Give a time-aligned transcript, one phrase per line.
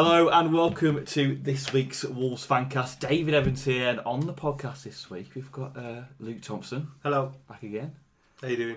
[0.00, 3.00] Hello and welcome to this week's Wolves Fancast.
[3.00, 7.32] David Evans here, and on the podcast this week we've got uh, Luke Thompson Hello.
[7.48, 7.96] back again.
[8.40, 8.76] How you doing?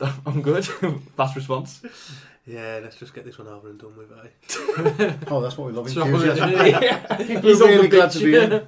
[0.26, 0.66] I'm good.
[1.16, 1.82] Fast response.
[2.44, 5.14] Yeah, let's just get this one over and done with, eh?
[5.28, 5.88] Oh, that's what we love.
[5.88, 6.50] So- Enthusiasm.
[6.50, 8.66] We're We're really glad to be here.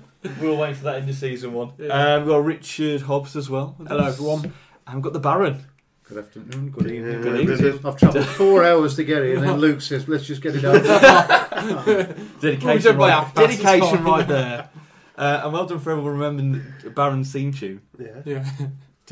[0.56, 1.72] waiting for that into season one.
[1.78, 1.88] Yeah.
[2.14, 3.75] Um, we've got Richard Hobbs as well.
[3.88, 4.53] Hello, everyone.
[4.86, 5.66] And we've got the Baron.
[6.05, 7.22] Good afternoon, good evening.
[7.22, 7.81] Good evening.
[7.86, 10.64] I've travelled four hours to get here, and then Luke says, "Let's just get it
[10.64, 10.83] out."
[12.41, 14.05] Dedication, done by right, half past, it's dedication fine.
[14.05, 14.69] right there.
[15.17, 16.62] Uh, and well done for everyone remembering
[16.94, 17.81] Baron's theme tune.
[17.98, 18.22] Yeah.
[18.25, 18.44] Yeah.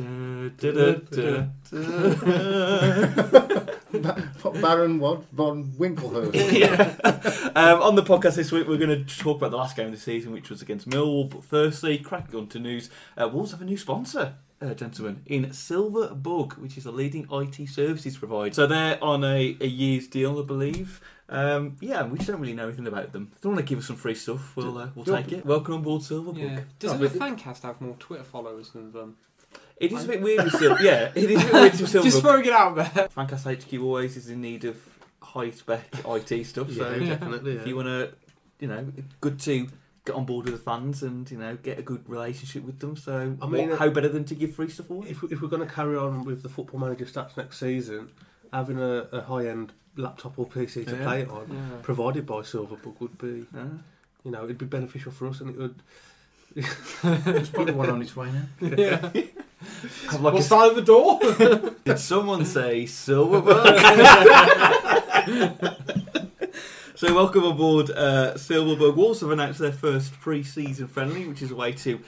[4.61, 5.25] Baron what?
[5.33, 6.53] Von Winklehurst.
[6.53, 6.97] yeah.
[7.55, 9.93] Um, on the podcast this week, we're going to talk about the last game of
[9.93, 11.29] the season, which was against Millwall.
[11.29, 12.91] But firstly, cracking on to news.
[13.17, 17.27] Uh, Wolves have a new sponsor, uh, gentlemen, in Silver Bug, which is a leading
[17.33, 18.53] IT services provider.
[18.55, 21.01] So they're on a, a year's deal, I believe.
[21.29, 23.31] Um, yeah, we just don't really know anything about them.
[23.35, 25.47] If they want to give us some free stuff, we'll uh, we'll take it.
[25.47, 26.41] Welcome on board Silver Bug.
[26.43, 26.61] Yeah.
[26.79, 29.17] Does Oh, the Fancast have more Twitter followers than them?
[29.77, 30.83] It is a bit weird with Silver.
[30.83, 33.09] Yeah, it is a bit weird with Silver Just throwing it out there.
[33.17, 34.77] Fancast HQ always is in need of
[35.23, 36.71] high spec IT stuff.
[36.73, 37.53] So Yeah, definitely.
[37.57, 38.13] if you want to,
[38.59, 38.87] you know,
[39.21, 39.69] good to
[40.07, 42.97] get on board with the fans and you know get a good relationship with them.
[42.97, 45.09] So I mean, what- uh, how better than to give free stuff away?
[45.11, 48.09] If, we- if we're going to carry on with the football manager stats next season,
[48.53, 51.03] having a, a high end laptop or PC to Yeah.
[51.05, 51.77] play it on, Yeah.
[51.83, 53.65] provided by Silverbook, would be, Uh,
[54.25, 55.75] you know, it'd be beneficial for us and it would.
[57.25, 58.47] There's probably one on its way now.
[58.77, 59.11] yeah.
[60.09, 61.21] have like What's a- that at the door?
[61.85, 63.77] did someone say Silverberg?
[66.97, 68.97] So welcome aboard uh, Silverberg.
[68.97, 72.01] Wolves have announced their first pre-season friendly, which is away to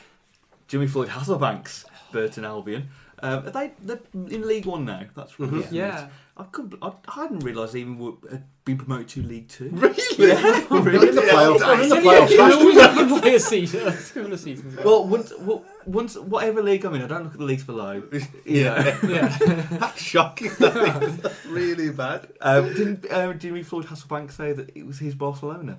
[0.66, 2.88] Jimmy Floyd Hasselbaink's Burton Albion.
[3.22, 5.04] Um, are they they're in League One now?
[5.14, 5.60] That's really Mhm.
[5.60, 6.08] isn't yeah.
[6.36, 6.74] I couldn't.
[6.82, 9.70] I, I hadn't realised they even were, had been promoted to League Two.
[9.72, 9.94] Really?
[10.18, 11.60] Yeah, We're in the playoffs.
[11.60, 12.30] We're in the playoffs.
[12.30, 13.86] yeah, last always have to play a season.
[13.88, 14.82] A couple of seasons ago.
[14.84, 18.02] Well, once, well, once, whatever league I'm in, I don't look at the leagues below.
[18.44, 18.98] You know.
[19.08, 19.28] yeah.
[19.70, 20.50] That's shocking.
[20.58, 21.16] That is.
[21.18, 22.28] That's really bad.
[22.40, 25.78] Um, didn't um, Jimmy Floyd Hasselbaink say that it was his Barcelona?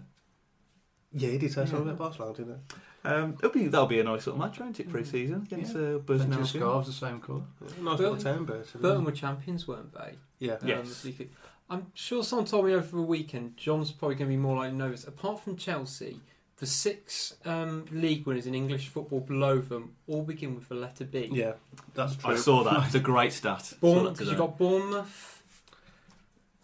[1.12, 2.60] Yeah, he did say something about Barcelona, didn't
[3.06, 4.90] Um, it'll be that'll be a nice little match, won't it?
[4.90, 6.46] Pre-season against uh, Burton Plenty of Albion.
[6.48, 7.42] scarves the same colour.
[7.76, 7.82] he?
[7.82, 8.82] Nice little town, Burton.
[8.82, 10.14] Burton were champions, weren't they?
[10.40, 10.54] Yeah.
[10.54, 10.88] Um, Yes.
[11.04, 11.32] this week.
[11.70, 13.58] I'm sure someone told me over the weekend.
[13.58, 15.06] John's probably going to be more like nervous.
[15.08, 16.20] Apart from Chelsea,
[16.58, 21.04] the six um, league winners in English football below them all begin with the letter
[21.04, 21.30] B.
[21.32, 21.54] Yeah,
[21.96, 22.34] that's true.
[22.34, 22.84] I saw that.
[22.86, 23.64] It's a great stat.
[23.66, 24.30] Saw Bournemouth, that today.
[24.32, 25.43] you've got Bournemouth,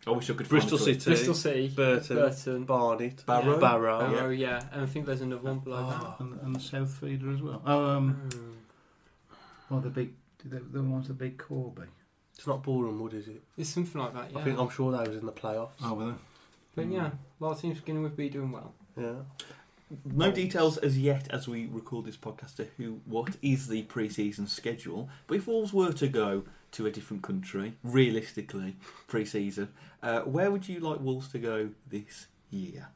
[0.08, 0.48] I wish I could.
[0.48, 1.02] Bristol find.
[1.02, 3.54] City, Bristol City, Burton, Burton, Barnet, Barrow.
[3.54, 3.60] Yeah.
[3.60, 4.12] Barrow.
[4.12, 4.64] Barrow, yeah.
[4.72, 6.16] and I think there's another one below Oh.
[6.20, 7.62] And, and the South Feeder as well.
[7.66, 8.30] Oh, um.
[8.30, 8.54] Mm.
[9.70, 10.14] well, the big,
[10.46, 11.84] the, the ones the big Corby.
[12.38, 13.44] It's not Boreham Wood, is it?
[13.58, 14.40] It's something like that, yeah.
[14.40, 15.72] I think I'm sure that was in the playoffs.
[15.84, 16.18] Oh, well,
[16.74, 18.74] But yeah, a lot of teams beginning with B doing well.
[18.98, 19.16] Yeah.
[20.06, 24.48] No details as yet as we record this podcast to who what is the pre-season
[24.48, 25.10] schedule.
[25.28, 28.75] But if Wolves were to go to a different country, realistically,
[29.07, 29.69] pre-season,
[30.03, 32.88] uh, where would you like Wolves to go this year?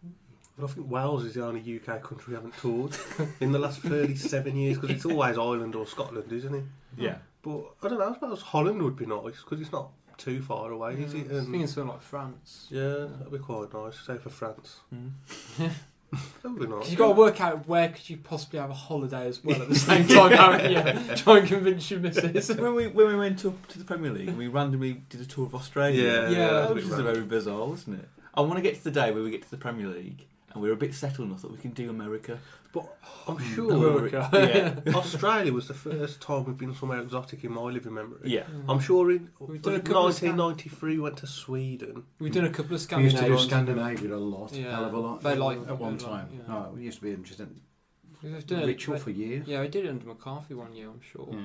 [0.57, 2.95] But I think Wales is the only UK country we haven't toured
[3.39, 6.63] in the last 37 years because it's always Ireland or Scotland, isn't it?
[6.95, 7.15] Yeah.
[7.41, 10.71] But I don't know, I suppose Holland would be nice because it's not too far
[10.71, 11.25] away, is Yeah, it?
[11.25, 12.67] I was And- thinking something like France.
[12.69, 13.99] yeah, that'd be quite nice.
[14.05, 14.81] Say for France.
[15.57, 15.71] That
[16.43, 19.43] would be you've got to work out where could you possibly have a holiday as
[19.43, 20.71] well at the same time, haven't
[21.09, 21.15] you?
[21.15, 22.49] Try and convince your missus.
[22.57, 25.45] when we when we went up to the Premier League, we randomly did a tour
[25.45, 26.03] of Australia.
[26.03, 27.13] Yeah, Yeah, that's a which bit is random.
[27.13, 28.09] very bizarre, wasn't it?
[28.35, 30.61] I want to get to the day where we get to the Premier League and
[30.63, 32.39] we're a bit settled enough that we can do America.
[32.73, 32.85] But
[33.27, 33.53] I'm Hmm.
[33.53, 34.29] sure America.
[34.85, 38.19] Yeah, Australia was the first time we've been somewhere exotic in my living memory.
[38.23, 38.45] yeah.
[38.67, 42.03] I'm sure in We've done a couple of scan- 1993 we went to Sweden.
[42.19, 43.23] We've done a couple of Scandinavian.
[43.25, 43.99] we used to do Scandinavians.
[43.99, 44.71] Scandinavia a lot, Yeah.
[44.71, 45.21] hell of a lot.
[45.21, 46.29] They like- at one they like- time.
[46.47, 46.55] yeah.
[46.71, 47.59] Oh, it used to be interesting.
[48.23, 49.47] We've done a Ritual for years.
[49.47, 51.27] Yeah, we did it under McCarthy one year, I'm sure.
[51.31, 51.39] Yeah.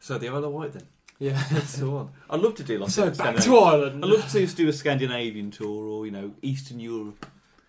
[0.00, 0.86] So the Isle of Wight then.
[1.18, 1.42] Yeah.
[1.52, 2.08] That's the one.
[2.28, 4.04] I'd love to do like so back Scandinavian- to Ireland.
[4.04, 7.26] I'd love to just do a Scandinavian tour or you know Eastern Europe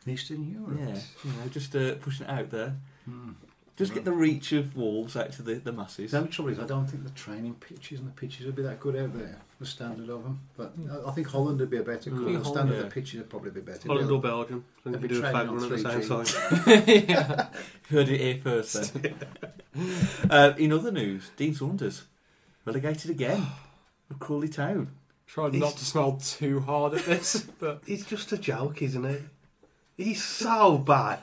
[0.07, 0.77] Eastern Europe.
[0.79, 2.75] Yeah, you know, just uh, pushing it out there.
[3.05, 3.31] Hmm.
[3.77, 6.11] Just get the reach of Wolves out to the, the masses.
[6.11, 8.61] The only trouble is, I don't think the training pitches and the pitches would be
[8.61, 9.39] that good out there.
[9.59, 12.11] The standard of them, but I- I think Holland would be a better.
[12.11, 12.17] Mm.
[12.17, 12.25] club.
[12.25, 13.87] The standard Holland, of the pitches would probably be better.
[13.87, 14.65] Holland or Belgium.
[14.83, 16.85] Then you They'd be do a training fag on run at the same 3G.
[16.85, 17.05] time.
[17.09, 17.47] yeah.
[17.89, 19.15] Heard it here first then.
[20.29, 22.03] uh, in other news, Dean Saunders
[22.65, 23.47] relegated again
[24.09, 24.89] with Crawley Town.
[25.27, 29.17] Tried not to smile too hard at this, but It's just a joke, isn't he?
[30.03, 31.19] He's so bad.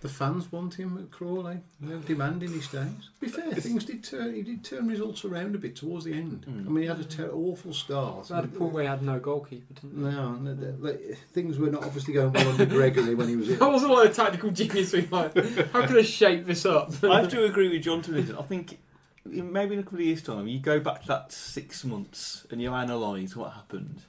[0.00, 1.58] The fans want him at Crawley.
[1.78, 2.86] They're demanding he stays.
[2.86, 4.34] To be fair, things did turn.
[4.34, 6.46] He did turn results around a bit towards the end.
[6.48, 6.66] Mm.
[6.66, 8.24] I mean, he had a ter- awful start.
[8.24, 10.02] so at a point where he had no goalkeeper, didn't he?
[10.02, 13.50] No, no, the- like, things were not obviously going well under Gregory when he was
[13.50, 13.72] I in.
[13.72, 15.34] wasn't like a tactical genius being like,
[15.70, 16.92] how can I shape this up?
[17.04, 18.30] I have to agree with John to this.
[18.34, 18.78] I think
[19.26, 22.62] maybe in a couple of years' time, you go back to that six months and
[22.62, 24.00] you analyse what happened.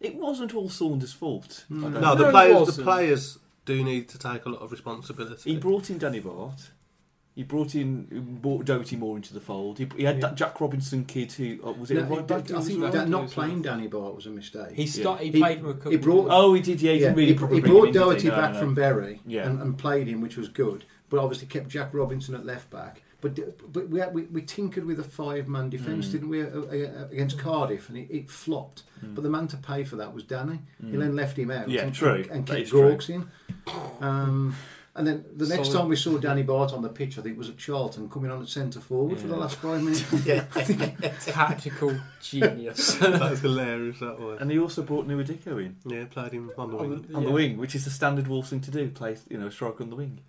[0.00, 1.66] It wasn't all Saunders' fault.
[1.70, 1.90] I No.
[1.90, 2.84] don't No, the players, the wasn't.
[2.84, 5.50] players do need to take a lot of responsibility.
[5.52, 6.70] He brought in Danny Batth.
[7.34, 9.78] He brought in brought Doherty more into the fold.
[9.78, 12.26] He, he had that Jack Robinson kid who uh, was it No, a he- right
[12.26, 12.50] back?
[12.50, 13.60] I think right not playing.
[13.60, 14.72] Danny Batth was a mistake.
[14.72, 16.80] He start, he, He- played him a couple he brought- Oh, he did.
[16.80, 18.28] Yeah, he Yeah, didn't really he, he brought him Doherty he?
[18.28, 18.60] No, back no.
[18.60, 19.46] from Bury Yeah.
[19.50, 20.86] and, and played him, which was good.
[21.10, 23.02] But obviously kept Jack Robinson at left back.
[23.22, 26.12] But but we, had, we, we tinkered with a five man defence, Mm.
[26.12, 28.82] didn't we, uh, uh, against Cardiff, and it, it flopped.
[29.04, 29.14] Mm.
[29.14, 30.60] But the man to pay for that was Danny.
[30.80, 31.00] He Mm.
[31.00, 31.68] then left him out.
[31.68, 32.14] Yeah, and, true.
[32.14, 32.70] And, and kept is.
[32.72, 33.26] Gorks in.
[34.00, 34.54] Um,
[34.94, 35.78] and then the next Solid.
[35.80, 38.40] time we saw Danny Batth on the pitch, I think was at Charlton, coming on
[38.40, 40.04] at centre forward for the last five minutes.
[40.26, 42.94] yeah, I think tactical genius.
[42.94, 44.40] That's hilarious, that was.
[44.40, 47.06] And he also brought Nouha Dicko in Yeah, played him on the on wing.
[47.08, 48.88] the, on the wing, which is the standard Wolves thing to do.
[48.88, 50.20] Play, you know, strike on the wing.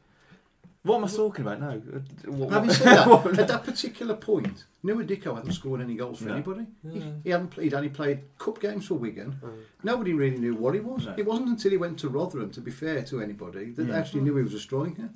[0.88, 1.70] What am I talking about now?
[1.72, 6.20] Uh, what- Having said that, at that particular point, Nouha Dicko hadn't scored any goals
[6.20, 6.34] for No.
[6.36, 6.66] anybody.
[6.92, 7.66] He, he hadn't played.
[7.66, 9.36] He'd only played cup games for Wigan.
[9.44, 9.58] Mm.
[9.84, 11.06] Nobody really knew what he was.
[11.06, 11.14] No.
[11.18, 14.22] It wasn't until he went to Rotherham, to be fair to anybody, that they actually
[14.22, 15.10] knew he was a striker.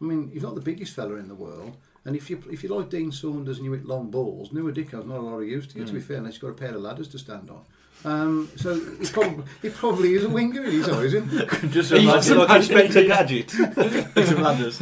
[0.00, 1.76] I mean, he's not the biggest fella in the world.
[2.04, 5.04] And if you if you like Dean Saunders and you hit long balls, Nouha Dicko's
[5.06, 6.02] not a lot of use to you, to be Mm.
[6.04, 7.62] fair, unless you've got a pair of ladders to stand on.
[8.04, 11.68] Um, so he probably, he probably is a winger in his eyes, isn't he?
[11.68, 13.50] Just He imagine was like Inspector Gadget.
[14.26, 14.80] some ladders.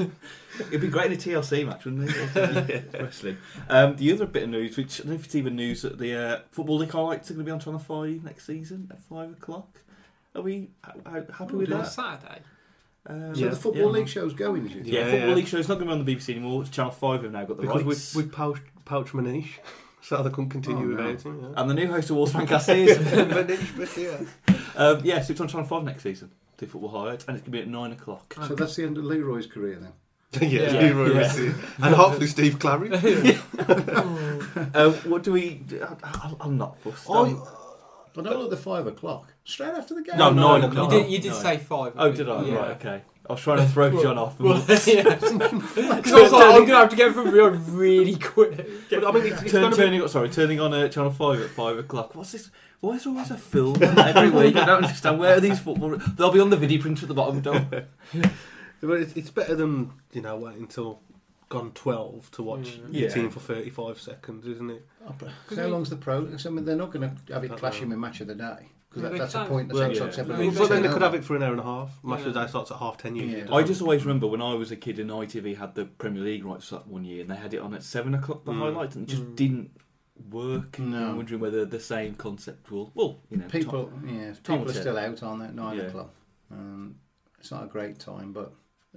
[0.69, 2.93] It'd be great in a TLC match, wouldn't it?
[3.01, 3.37] Wrestling.
[3.69, 5.99] Um, the other bit of news, which I don't know if it's even news, that
[5.99, 9.03] the uh, Football League highlights are going to be on Channel 5 next season at
[9.03, 9.81] 5 o'clock.
[10.35, 11.87] Are we h- h- happy Oh, with On that?
[11.93, 12.41] Saturday.
[13.07, 13.49] Um, So Yeah.
[13.51, 13.89] the Football yeah.
[13.99, 14.87] League show's going, is it?
[14.87, 15.35] Yeah, Yeah, Football yeah.
[15.35, 15.57] League show.
[15.59, 16.63] It's not going to be on the BBC anymore.
[16.63, 18.15] It's Channel 5 have now got the Because rights.
[18.15, 19.49] we've, we've poached, poached Manish,
[20.01, 21.07] so they couldn't continue Oh, no.
[21.09, 21.41] without him.
[21.43, 21.61] Yeah.
[21.61, 22.99] And the new host of Wolves Fancast is.
[22.99, 24.57] Manish, but yeah.
[24.77, 26.31] um, yeah, so it's on Channel 5 next season.
[26.59, 27.25] The football highlights.
[27.27, 28.35] And it's going to be at 9 o'clock.
[28.47, 29.93] So that's the end of Leroy's career then.
[30.51, 30.81] yeah, Yeah.
[30.81, 31.23] Leroy Yeah.
[31.29, 31.55] Messi.
[31.85, 32.91] And hopefully Steve Clary.
[34.75, 35.63] um, what do we.
[36.05, 37.07] I, I'm not fussed.
[37.09, 37.43] Oh, I'm-
[38.19, 39.31] I don't like the five o'clock.
[39.45, 40.17] Straight after the game.
[40.17, 40.91] No, no, nine o'clock.
[40.91, 41.93] You did, you did say five.
[41.99, 42.45] Oh, did I?
[42.45, 42.55] Yeah.
[42.55, 43.03] Right, okay.
[43.29, 44.39] I was trying to throw Well- John off.
[44.39, 44.57] Well,
[44.87, 45.03] yeah.
[45.15, 48.67] Because I was like, I'm going to have to get from beyond really quick.
[48.91, 51.11] But I mean, it's, it's Turn, going to be turning, sorry, turning on uh, Channel
[51.11, 52.15] 5 at 5 o'clock.
[52.15, 52.51] What's this?
[52.81, 54.57] Why is there always a film every week?
[54.57, 55.19] I don't understand.
[55.19, 55.97] Where are these football...
[55.97, 59.91] They'll be on the video printer at the bottom, don't But it's, it's better than
[60.13, 61.01] you know waiting until
[61.49, 62.93] gone twelve to watch Mm.
[62.93, 63.15] your Yeah.
[63.15, 64.87] team for thirty five seconds, isn't it?
[65.09, 66.19] Oh, but How long's the pro?
[66.29, 68.69] I mean, they're not going to have it Don't clashing with match of the day
[68.97, 69.69] because Yeah, that, they that's a point.
[69.69, 70.11] That's Well, well, yeah.
[70.11, 70.59] seven I mean, minutes.
[70.61, 72.03] Well, then they could have it for an hour and a half.
[72.05, 72.47] Match of the Yeah.
[72.47, 73.43] day starts at half ten usually.
[73.43, 73.55] Yeah.
[73.55, 76.45] I just always remember when I was a kid and ITV had the Premier League
[76.45, 78.59] rights that one year and they had it on at 7 o'clock, the Mm.
[78.59, 79.37] highlights, and it just Mm.
[79.37, 79.71] didn't
[80.31, 80.79] work.
[80.79, 81.11] No.
[81.11, 82.91] I'm wondering whether the same concept will...
[82.95, 83.47] Well, you know...
[83.49, 85.83] People, yeah, Tom people will are still out on that nine Yeah.
[85.85, 86.11] o'clock.
[86.51, 86.97] Um,
[87.39, 88.53] it's not a great time, but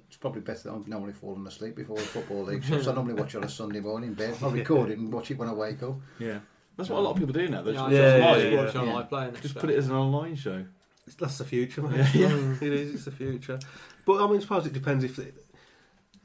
[0.08, 0.70] it's probably better.
[0.70, 3.50] I'm normally falling asleep before the football league so I normally watch it on a
[3.50, 4.36] Sunday morning in bed.
[4.42, 5.96] I record it and watch it when I wake up.
[6.20, 6.40] Yeah.
[6.80, 7.62] That's what a lot of people do now.
[7.62, 8.26] They Yeah, just, I Yeah, just yeah,
[8.64, 9.10] watch yeah, watch yeah.
[9.10, 9.34] playing.
[9.42, 10.66] just put it as an online show.
[11.08, 11.98] It's- That's the future, mate.
[11.98, 12.30] Yeah, yeah.
[12.30, 12.62] Mm.
[12.62, 12.96] it is.
[12.96, 13.60] It's the future.
[14.06, 15.32] But I mean, I suppose it depends if they,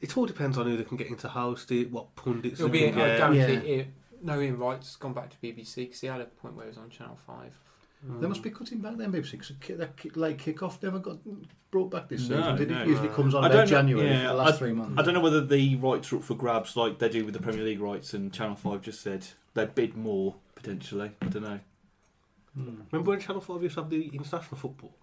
[0.01, 2.89] it all depends on who they can get into host it, what pundits It'll be,
[2.89, 3.17] can I get.
[3.17, 3.75] guarantee Yeah.
[3.81, 3.87] it.
[4.23, 6.77] No, Ian Wright's gone back to BBC because he had a point where he was
[6.77, 7.51] on Channel 5.
[8.21, 11.17] They must be cutting back then, BBC, because that kick, late kick-off never got
[11.71, 12.81] brought back this No, season, did no.
[12.83, 12.87] it?
[12.87, 14.93] Usually comes on I about January yeah, the last I- three months.
[14.99, 17.39] I don't know whether the rights are up for grabs like they do with the
[17.39, 20.35] Premier League rights and Channel 5 just said they'd bid more,
[20.65, 21.11] potentially.
[21.21, 21.59] I don't know.
[22.55, 22.81] Hmm.
[22.91, 24.93] Remember when Channel Five used to have the international football?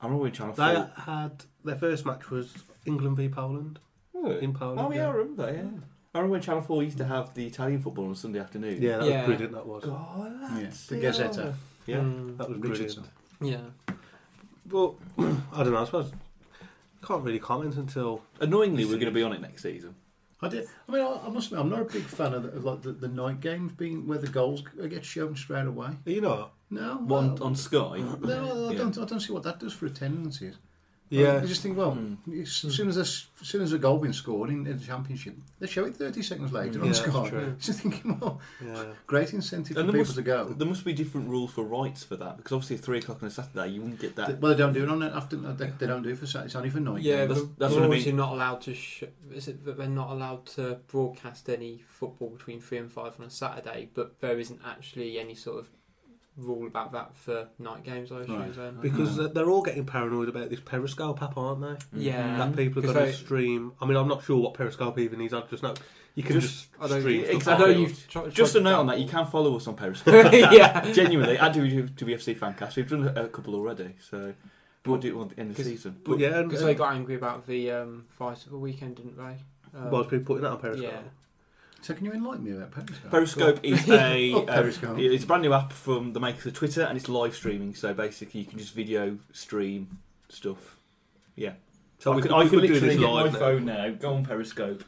[0.00, 0.92] I remember when Channel They 4...
[0.96, 2.54] had their first match was
[2.86, 3.78] England v Poland
[4.14, 4.80] in Poland.
[4.80, 5.70] Oh, yeah, I remember that, yeah.
[6.14, 8.80] I remember when Channel 4 used to have the Italian football on Sunday afternoon.
[8.80, 9.18] Yeah, that Yeah.
[9.18, 9.52] was brilliant.
[9.54, 9.84] That was.
[9.84, 11.54] God, Yeah, that's the the Gazzetta.
[11.86, 11.96] Yeah.
[11.98, 12.36] Mm.
[12.38, 13.04] That was Richardson.
[13.38, 13.74] brilliant.
[13.88, 13.96] Yeah.
[14.66, 14.94] But
[15.52, 15.82] I don't know.
[15.82, 16.12] I suppose
[17.04, 19.94] can't really comment until Annoyingly, we're going to be on it next season.
[20.40, 20.68] I did.
[20.88, 22.82] I mean, I, I must admit, I'm not a big fan of, the, of like
[22.82, 25.90] the, the night games being where the goals get shown straight away.
[26.04, 26.50] you know.
[26.70, 28.02] No, One well, on Sky.
[28.20, 28.78] No, I Yeah.
[28.78, 28.98] don't.
[28.98, 30.56] I don't see what that does for attendances.
[31.10, 31.40] Yeah.
[31.42, 32.42] I just think, well, Mm.
[32.42, 35.34] as soon as a, as soon as a goal been scored in, in the championship,
[35.58, 36.82] they show it 30 seconds later Mm.
[36.82, 37.30] on Yeah, Sky.
[37.30, 37.66] that's.
[37.66, 38.84] Just thinking, well, Yeah.
[39.06, 40.44] great incentive for And there people must, to go.
[40.48, 43.28] there must be different rules for rights for that because obviously at three o'clock on
[43.28, 44.40] a Saturday you wouldn't get that.
[44.40, 45.36] Well, they don't do it on it after.
[45.36, 46.46] They, they don't do it for Saturday.
[46.46, 47.02] It's only for night.
[47.02, 48.04] Yeah, that's- but that's that's what I mean.
[48.04, 48.74] you're not allowed to.
[48.74, 53.14] Sh- is it that they're not allowed to broadcast any football between three and five
[53.18, 53.88] on a Saturday?
[53.94, 55.70] But there isn't actually any sort of
[56.38, 58.10] rule about that for night games.
[58.12, 58.38] I assume.
[58.40, 58.54] Right.
[58.54, 58.78] then.
[58.80, 61.76] Because they're- they're all getting paranoid about this Periscope app, aren't they?
[62.00, 63.72] yeah, That people are Because going to stream.
[63.80, 65.34] I mean, I'm not sure what Periscope even is.
[65.34, 65.74] I just know
[66.14, 67.22] you can Just- just, I don't- stream.
[67.24, 67.64] stuff exactly.
[67.64, 69.74] I know you've tried, Just a note to on that, you can follow us on
[69.82, 70.32] Periscope.
[70.32, 74.32] yeah, Genuinely, at WFC Fancast, we've done a, a couple already, so
[74.84, 75.96] we won't do it at the end of the 'Cause- season.
[76.04, 79.36] But yeah, because they got angry about the um, fight of the weekend, didn't they?
[79.78, 80.90] Um, was people putting that on Periscope?
[80.90, 81.00] yeah.
[81.80, 83.10] So can you enlighten me about Periscope?
[83.10, 84.98] Periscope is a Oh, um, Periscope.
[84.98, 87.74] it's a brand new app from the makers of Twitter, and it's live streaming.
[87.74, 90.76] So basically, you can just video stream stuff.
[91.36, 91.52] Yeah,
[92.00, 93.38] So I we could, could, I could could do literally this get my live.
[93.38, 94.82] phone now, go on Periscope,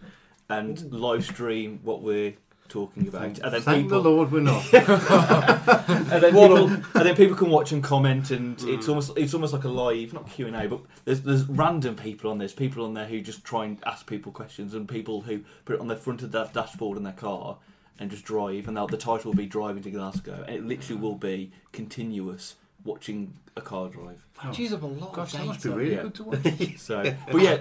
[0.48, 2.34] and live stream what we're
[2.70, 4.64] talking about, Thank, and then thank people, the Lord we're not.
[4.74, 8.88] and then people, and then people can watch and comment, and it's Mm.
[8.88, 12.30] almost it's almost like a live, not Q and A, but there's there's random people
[12.30, 12.46] on there.
[12.46, 15.74] There's people on there who just try and ask people questions, and people who put
[15.74, 17.58] it on the front of their dashboard in their car
[17.98, 21.16] and just drive, and the title will be "Driving to Glasgow," and it literally will
[21.16, 24.24] be continuous watching a car drive.
[24.42, 26.02] That chews up a lot Gosh, of that must be really Yeah.
[26.02, 26.78] good to watch.
[26.78, 27.56] So, but yeah,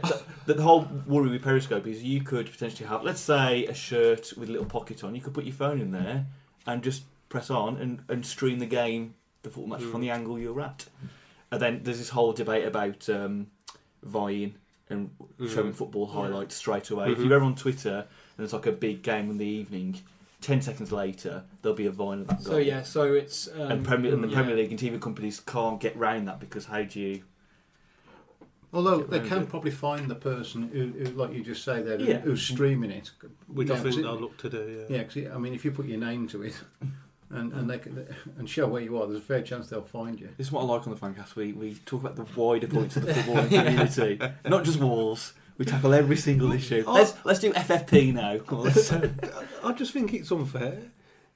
[0.45, 4.33] the, the whole worry with Periscope is you could potentially have, let's say, a shirt
[4.37, 5.15] with a little pocket on.
[5.15, 6.25] You could put your phone in there
[6.65, 10.39] and just press on and, and stream the game, the football match from the angle
[10.39, 10.85] you're at.
[11.51, 13.47] And then there's this whole debate about um,
[14.03, 14.55] vying
[14.89, 15.09] and
[15.39, 15.53] Mm.
[15.53, 17.11] showing football highlights straight away.
[17.11, 17.23] If Mhm.
[17.25, 18.07] you're ever on Twitter and
[18.37, 20.01] there's like a big game in the evening,
[20.41, 23.85] ten seconds later there'll be a vine of that So yeah, so it's um, and
[23.85, 24.35] Premier and the yeah.
[24.35, 27.23] Premier League and TV companies can't get round that because how do you?
[28.71, 29.49] Although they can it.
[29.49, 32.19] probably find the person who, who like you just say there, Yeah.
[32.19, 33.09] who's streaming it.
[33.47, 34.85] Which Yeah, I think so- they'll look to do.
[34.89, 34.97] Yeah.
[34.97, 36.53] Yeah, because I mean, if you put your name to it
[37.31, 38.05] and and they can,
[38.37, 40.29] and show where you are, there's a fair chance they'll find you.
[40.37, 41.35] This is what I like on the Fancast.
[41.35, 45.33] We we talk about the wider points of the footballing community, not just walls.
[45.59, 46.83] We tackle every single issue.
[46.87, 46.93] Oh.
[46.93, 48.39] Let's let's do FFP now.
[48.49, 48.91] Let's-
[49.63, 50.79] I just think it's unfair.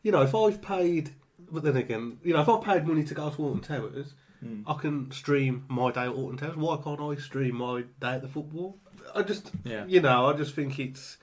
[0.01, 1.11] You know, if I've paid,
[1.51, 4.61] but then again, you know, if I've paid money to go to Alton Towers, Hmm.
[4.67, 6.57] I can stream my day at Alton Towers.
[6.57, 8.77] Why can't I stream my day at the football?
[9.15, 9.85] I just, Yeah.
[9.85, 11.17] you know, I just think it's,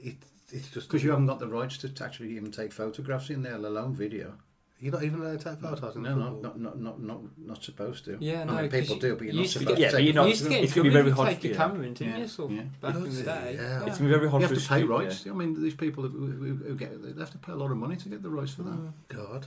[0.00, 3.42] it's, it's just Because you haven't got the rights to actually even take photographs in
[3.42, 4.34] there, let alone video.
[4.82, 6.42] You're not even allowed to take photos in No, no, football.
[6.42, 8.16] not, not, not, not, not supposed to.
[8.18, 9.76] Yeah, I no, mean, 'cause people you- do, but you're you not used to supposed
[9.76, 10.90] get- Yeah, to but take you're not- You used to get it's in gonna be
[10.94, 11.58] trouble very if you hard take for your you.
[11.58, 12.26] camera in, didn't Yeah, you?
[12.28, 12.62] Sort of yeah.
[12.80, 13.54] back in the day.
[13.56, 13.84] Yeah.
[13.86, 15.26] It's gonna be very hard You for have to us pay do, rights.
[15.26, 17.76] I mean, these people who, who, who get, they have to pay a lot of
[17.76, 18.72] money to get the rights for that.
[18.72, 18.92] Mm.
[19.08, 19.46] God.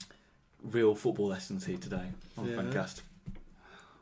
[0.00, 0.06] yeah.
[0.72, 2.56] Real football lessons here today on Yeah.
[2.56, 3.02] Fancast.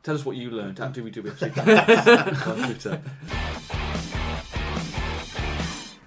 [0.01, 3.01] Tell us what you learned at WWFC on Twitter.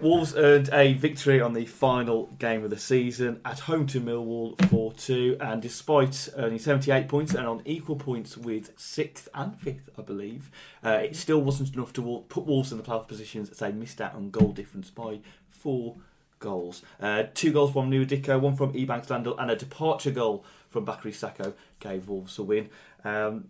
[0.06, 4.56] Wolves earned a victory on the final game of the season at home to Millwall
[4.68, 9.88] 4 2, and despite earning 78 points and on equal points with 6th and 5th,
[9.98, 10.52] I believe,
[10.84, 14.00] uh, it still wasn't enough to put Wolves in the playoff positions as they missed
[14.00, 15.18] out on goal difference by
[15.50, 15.96] four
[16.38, 16.82] goals.
[17.00, 20.84] Uh, two goals from Nouha Dicko, one from Ebanks Landell, and a departure goal from
[20.84, 22.68] Bakary Sako gave Wolves a win.
[23.02, 23.48] Um,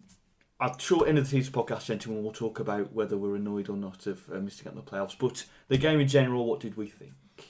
[0.58, 4.06] I'm sure of the Teams podcast, gentlemen, we'll talk about whether we're annoyed or not
[4.06, 5.14] of uh, missing out on the playoffs.
[5.18, 7.12] But the game in general, what did we think?
[7.38, 7.42] I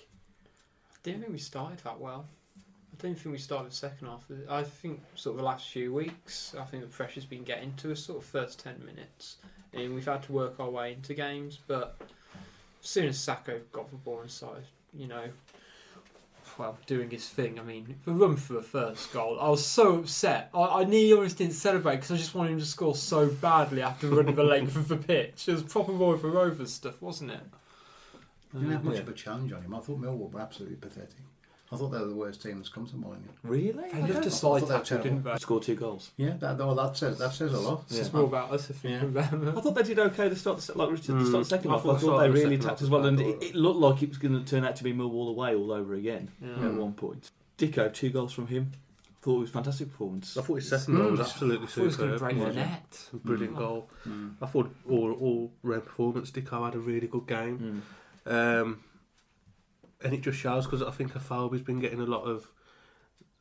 [1.04, 2.26] didn't think we started that well.
[2.56, 4.24] I don't think we started the second half.
[4.50, 7.92] I think sort of the last few weeks, I think the pressure's been getting to
[7.92, 9.36] us sort of first 10 minutes.
[9.72, 11.96] And we've had to work our way into games, but
[12.82, 15.26] as soon as Sako got the ball inside, you know,
[16.58, 19.96] well, doing his thing, I mean, the run for the first goal, I was so
[19.98, 20.50] upset.
[20.54, 23.82] I, I nearly almost didn't celebrate because I just wanted him to score so badly
[23.82, 25.48] after running the length of the pitch.
[25.48, 27.40] It was proper Roy for Rovers stuff, wasn't it?
[28.52, 29.00] Didn't have um, much Yeah.
[29.02, 29.74] of a challenge on him.
[29.74, 31.16] I thought Millwall were absolutely pathetic.
[31.72, 33.28] I thought they were the worst team that's come to mind.
[33.42, 33.72] Really?
[33.92, 35.36] They loved a I slide thought they tackle, didn't they?
[35.38, 36.12] Scored two goals.
[36.16, 37.82] Yeah, that, well, that says that says a lot.
[37.88, 39.08] It's just more about us, I think, Yeah.
[39.08, 39.58] about them.
[39.58, 40.28] I thought they did okay.
[40.28, 41.82] to start, like Richard, the start the Mm, second I half.
[41.82, 44.02] thought I the thought they really second attacked as well, and it, it looked like
[44.02, 46.66] it was going to turn out to be Millwall away all over again Yeah.
[46.66, 47.30] at one point.
[47.58, 48.70] Dicko, two goals from him.
[49.22, 50.36] Thought it was fantastic performance.
[50.36, 51.24] I thought his second goal was Mm.
[51.24, 52.36] absolutely I thought he was going to superb.
[52.36, 53.08] break the net.
[53.24, 53.58] Brilliant Mm.
[53.58, 53.90] goal.
[54.06, 54.34] Mm.
[54.40, 56.30] I thought all all round performance.
[56.30, 57.82] Dicko had a really good game,
[58.24, 58.62] Mm.
[58.62, 58.80] um,
[60.02, 62.50] and it just shows because I think Afobe's been getting a lot of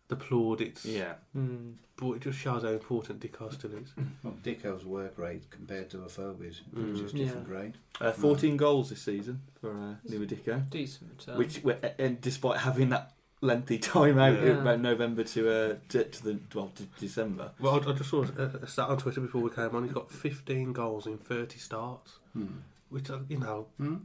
[0.07, 0.85] the plaudits.
[0.85, 1.15] Yeah.
[1.35, 1.73] Mm.
[1.97, 3.93] but it just shows how important Dicko still is.
[4.23, 7.03] Well, Dicko's work rate compared to Afobe's it was Mm.
[7.03, 7.53] just different Yeah.
[7.55, 7.73] grade.
[8.01, 11.37] Uh, 14 goals this season for uh, Nouha Dicko, Decent return.
[11.37, 11.61] which,
[11.97, 14.61] and despite having that lengthy time out Yeah.
[14.61, 17.51] about November to uh, to, to the well to December.
[17.59, 19.83] Well, I, I just saw a, a stat on Twitter before we came on.
[19.85, 22.47] He's got 15 goals in 30 starts, Hmm.
[22.89, 23.97] which uh, you know Hmm?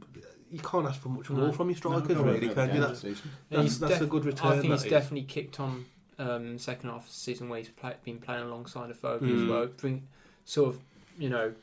[0.51, 1.37] You can't ask for much No.
[1.37, 2.81] more from your strikers, No, really, can you?
[2.81, 4.51] no, That's, that's, He's that's a good return.
[4.51, 4.89] I think he's is.
[4.89, 5.85] definitely kicked on
[6.19, 9.49] um, second half of the season where he's play, been playing alongside Afobe as Mm.
[9.49, 9.67] well.
[9.67, 10.07] Bring
[10.45, 10.81] sort of
[11.17, 11.53] you know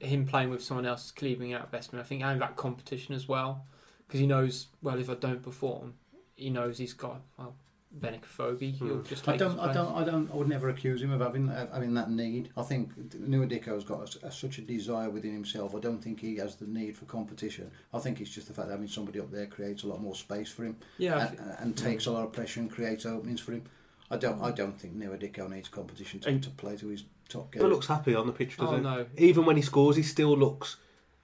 [0.00, 1.92] him playing with someone else, cleaving out best.
[1.92, 3.64] And I think having that competition as well
[4.06, 5.94] because he knows well if I don't perform,
[6.36, 7.54] he knows he's got well
[8.00, 8.60] Benik Afobe.
[8.72, 9.06] He'll Mm.
[9.08, 9.74] just I take don't, his I place.
[9.76, 12.50] don't, I don't, I would never accuse him of having uh, having that need.
[12.56, 15.74] I think Nouha Dicko's got a, a, such a desire within himself.
[15.74, 17.70] I don't think he has the need for competition.
[17.92, 20.14] I think it's just the fact that having somebody up there creates a lot more
[20.14, 23.40] space for him Yeah, I and, and takes a lot of pressure and creates openings
[23.40, 23.62] for him.
[24.10, 27.04] I don't, I don't think Nouha Dicko needs competition to, And- to play to his
[27.28, 27.62] top game.
[27.62, 29.28] But looks happy on the pitch, doesn't oh he?
[29.28, 30.76] Even when he scores, he still looks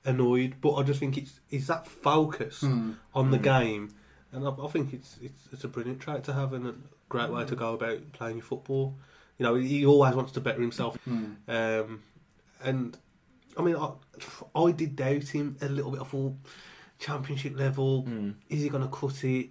[0.05, 0.55] annoyed.
[0.61, 2.93] But I just think it's is that focus Hmm.
[3.15, 3.43] on the Mm.
[3.43, 3.95] game,
[4.33, 6.75] and I, I think it's, it's it's a brilliant trait to have and a
[7.09, 8.97] great way to go about playing your football.
[9.39, 11.33] You know, he always wants to better himself, Hmm.
[11.49, 12.03] um,
[12.63, 12.97] and
[13.57, 13.91] I mean, I,
[14.55, 16.01] I did doubt him a little bit.
[16.01, 16.35] I thought
[16.99, 18.35] championship level, Mm.
[18.49, 19.51] is he going to cut it?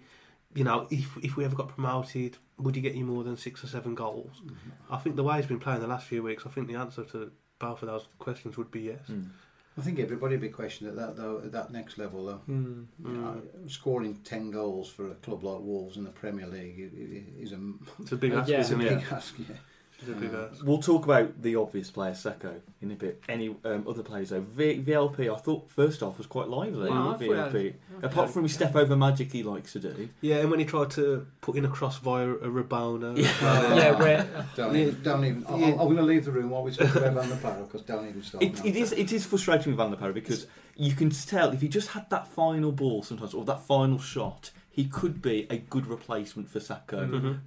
[0.56, 3.64] You know, if if we ever got promoted, would he get you more than six
[3.64, 4.42] or seven goals?
[4.44, 4.94] Mm-hmm.
[4.94, 7.04] I think the way he's been playing the last few weeks, I think the answer
[7.06, 9.02] to both of those questions would be yes.
[9.10, 9.30] Mm.
[9.80, 12.42] I think everybody would be questioned at that though, at that next level though.
[12.50, 12.86] Mm.
[13.06, 17.16] You know, scoring ten goals for a club like Wolves in the Premier League i-
[17.16, 17.60] i- is a
[18.02, 18.60] It's a big Uh, ask, yeah.
[18.62, 19.12] isn't big it?
[19.12, 19.34] ask.
[19.40, 19.56] Yeah.
[20.02, 20.64] It's a big ask.
[20.64, 23.22] We'll talk about the obvious player, Sako, in a bit.
[23.28, 24.40] Any um, other players though?
[24.40, 26.90] V- VLP, I thought first off was quite lively.
[26.90, 27.64] Wow, I thought he VLP,
[28.02, 30.08] had- apart from his step over magic he likes to do.
[30.22, 33.18] Yeah, and when he tried to put in a cross via a Rabona.
[33.18, 33.30] Yeah.
[33.42, 34.82] uh, yeah, where Don't, Yeah.
[34.84, 35.46] even, don't even.
[35.50, 35.68] I'm, Yeah.
[35.72, 38.08] I'm going to leave the room while we talk about Van der Parel because don't
[38.08, 38.44] even start.
[38.44, 41.60] It, it is it is frustrating with Van La Parra because you can tell if
[41.60, 45.58] he just had that final ball sometimes or that final shot, he could be a
[45.58, 47.06] good replacement for Sako.
[47.06, 47.40] Mhm.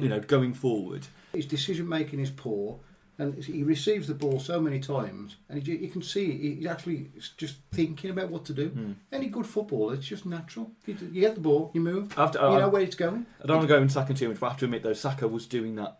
[0.00, 1.06] You know, going forward.
[1.32, 2.78] His decision making is poor,
[3.18, 7.10] and he receives the ball so many times, and he, you can see he's actually
[7.36, 8.68] just thinking about what to do.
[8.68, 8.92] Hmm.
[9.12, 10.70] Any good footballer, it's just natural.
[10.86, 13.26] You, you get the ball, you move, I, to, you I, know where it's going.
[13.42, 14.92] I don't want to go into Sako too much, but I have to admit though,
[14.94, 15.98] Sako was doing that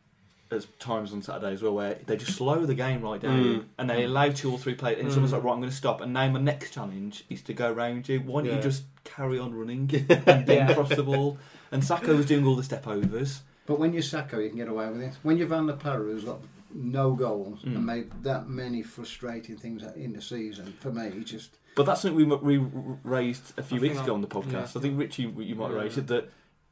[0.51, 3.65] at times on Saturday as well, where they just slow the game right down Mm.
[3.79, 4.99] and they allow two or three players.
[4.99, 5.19] And it's Mm.
[5.19, 7.71] almost like, right, I'm going to stop, and now my next challenge is to go
[7.71, 8.21] round you.
[8.21, 8.57] Why don't Yeah.
[8.57, 10.73] you just carry on running and then Yeah.
[10.73, 11.37] cross the ball?
[11.71, 13.43] And Sako was doing all the step overs.
[13.69, 15.15] But when you're Sako, you can get away with it.
[15.23, 16.41] When you're Van La Parra, who's got
[16.75, 17.77] no goals Mm.
[17.77, 22.01] and made that many frustrating things in the season, for me, he just But that's
[22.03, 22.67] something we, we
[23.05, 24.53] raised a few I weeks ago I- on the podcast.
[24.75, 24.79] yeah.
[24.79, 25.83] I think Richie, you might have Yeah.
[25.83, 26.31] raised it that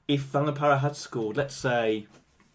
[0.09, 2.07] if Van La Parra had scored, let's say.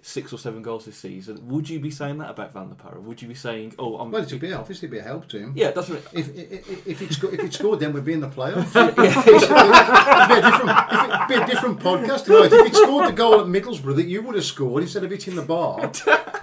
[0.03, 1.47] Six or seven goals this season.
[1.47, 2.99] Would you be saying that about Van La Parra?
[2.99, 4.09] Would you be saying, "Oh, I'm"?
[4.09, 5.53] well, it'd be obviously be a help to him.
[5.55, 6.01] yeah, that's what.
[6.11, 8.75] If if if it scored, if it scored, then we'd be in the playoffs.
[8.83, 12.51] it'd, be a different, if it'd be a different podcast tonight.
[12.51, 15.35] If it scored the goal at Middlesbrough that you would have scored instead of hitting
[15.35, 15.91] the bar,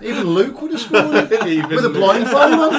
[0.01, 2.71] even Luke would have scored it with a blindfold on.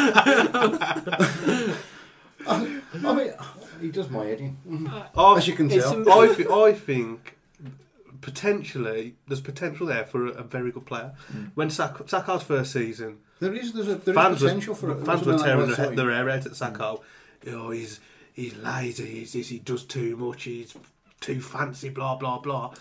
[2.47, 3.33] I, I mean,
[3.81, 4.55] he does my head in.
[5.17, 6.09] As you can tell.
[6.09, 7.35] I, thi- I think
[8.21, 11.13] potentially there's potential there for a, a very good player.
[11.33, 11.51] Mm.
[11.55, 15.05] When Sak- Sako's first season, There is there's a there is fans potential were, for
[15.05, 17.01] fans were tearing that their, their hair out at Sako.
[17.47, 17.99] Oh, he's
[18.33, 19.25] he's lazy.
[19.25, 20.43] He's, he does too much.
[20.43, 20.75] He's
[21.19, 21.89] too fancy.
[21.89, 22.73] Blah blah blah.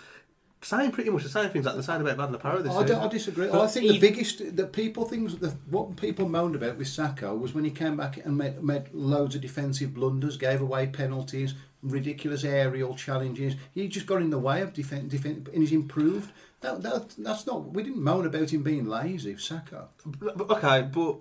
[0.61, 2.81] Saying pretty much the same things that they're saying about Van La Parra this I,
[2.81, 2.97] season.
[2.97, 3.47] I disagree.
[3.47, 7.33] But I think the biggest, the people things, the, what people moaned about with Sako
[7.33, 11.53] was when he came back and made, made loads of defensive blunders, gave away penalties,
[11.81, 13.55] ridiculous aerial challenges.
[13.73, 16.31] He just got in the way of defence, defen and he's improved.
[16.61, 17.73] That, that, that's not.
[17.73, 19.87] We didn't moan about him being lazy, Sako.
[20.05, 21.17] But- Okay, but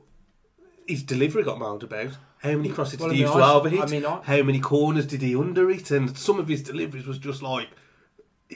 [0.86, 2.10] his delivery got moaned about.
[2.38, 3.82] How many crosses Well, did I he mean, use to overhit?
[3.82, 5.90] I mean, I- How many corners did he under it?
[5.90, 7.68] And some of his deliveries was just like.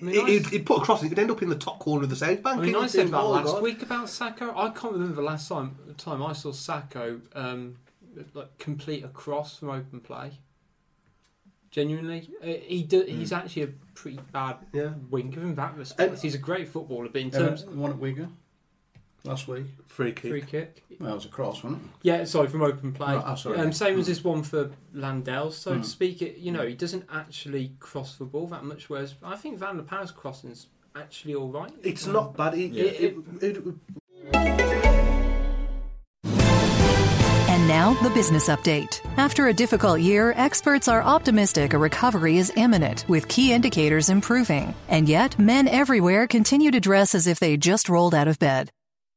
[0.00, 2.04] I mean, he'd, he'd put a cross, he could end up in the top corner
[2.04, 2.60] of the South Bank.
[2.60, 4.50] I mean, I said that "Oh, last God." week about Sako.
[4.56, 7.76] I can't remember the last time time I saw Sako um,
[8.32, 10.38] like complete a cross from open play.
[11.72, 14.92] Genuinely, Uh, he do, he's actually a pretty bad Yeah.
[15.10, 16.12] wink of him that respect.
[16.12, 18.36] And- he's a great footballer, but in Uh, terms one at Wigan
[19.24, 19.64] last week.
[19.86, 20.30] Free kick.
[20.30, 21.88] free kick, Well, it was a cross, wasn't it?
[22.02, 23.14] yeah, sorry, from open play.
[23.14, 23.58] Right, oh, sorry.
[23.58, 25.80] Um, same as this one for Landell, so Hmm.
[25.82, 26.20] to speak.
[26.20, 28.90] It you know he doesn't actually cross the ball that much.
[28.90, 31.72] Whereas I think Van der Par's crossing's actually all right.
[31.82, 32.52] It's not bad.
[32.54, 32.84] It, Yeah.
[32.84, 33.64] it, it, it,
[37.72, 39.00] now, the business update.
[39.16, 44.74] After a difficult year, experts are optimistic a recovery is imminent, with key indicators improving.
[44.88, 48.68] And yet, men everywhere continue to dress as if they just rolled out of bed.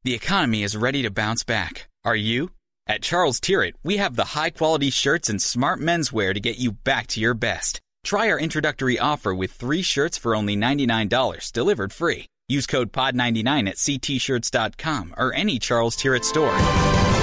[0.05, 1.89] The economy is ready to bounce back.
[2.05, 2.51] Are you?
[2.87, 6.71] At Charles Tyrwhitt, we have the high quality shirts and smart menswear to get you
[6.71, 7.81] back to your best.
[8.05, 12.27] Try our introductory offer with three shirts for only $99 delivered free.
[12.47, 17.14] Use code POD99 at ctshirts.com or any Charles Tyrwhitt store.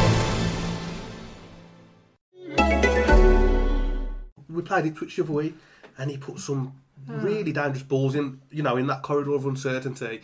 [4.53, 5.55] We played Ipswich the other week,
[5.99, 6.75] and he put some
[7.07, 7.21] hmm.
[7.25, 10.21] really dangerous balls in, you know, in that corridor of uncertainty.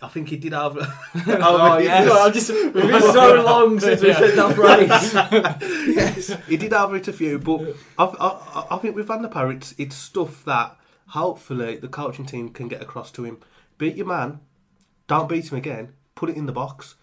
[0.00, 0.76] I think he did have.
[1.26, 2.10] Oh, yes.
[2.10, 5.14] I'm just, we've been so long since we said that phrase.
[5.96, 7.60] yes, he did have it a few, but
[7.98, 10.76] I, I, I think with Van der Par, it's, it's stuff that
[11.08, 13.38] hopefully the coaching team can get across to him.
[13.78, 14.40] Beat your man,
[15.06, 16.96] don't beat him again, put it in the box.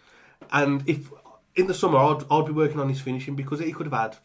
[0.51, 1.09] And if
[1.55, 4.17] in the summer, I'd, I'd be working on his finishing because he could have had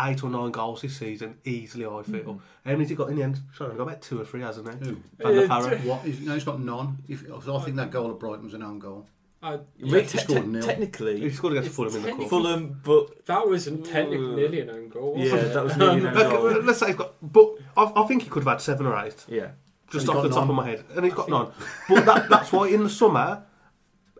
[0.00, 2.20] eight or nine goals this season easily, I feel.
[2.20, 2.38] Mm-hmm.
[2.64, 3.38] How many's he got in the end?
[3.56, 4.88] Sorry, he got about two or three, hasn't he?
[4.90, 4.96] Who?
[5.18, 5.76] Van der Uh, Par.
[5.78, 6.04] What?
[6.04, 6.98] No, he's got none.
[7.08, 9.06] If, so I think that goal at Brighton was an own goal.
[9.42, 11.16] Uh, I, Really, he te- scored te- nil.
[11.18, 12.28] He scored against It's Fulham in the cup.
[12.28, 14.34] Fulham, but that wasn't technically mm.
[14.36, 15.14] nearly an own goal.
[15.14, 15.54] wasn't yeah, it?
[15.54, 16.44] that was nearly an um, own Okay, goal.
[16.44, 18.98] well, let's say he's got, but I, I think he could have had seven or
[19.04, 19.24] eight.
[19.28, 19.50] Yeah.
[19.90, 20.50] just off the got top none.
[20.50, 21.52] of my head, and he's got none.
[21.88, 23.44] But that, that's why in the summer,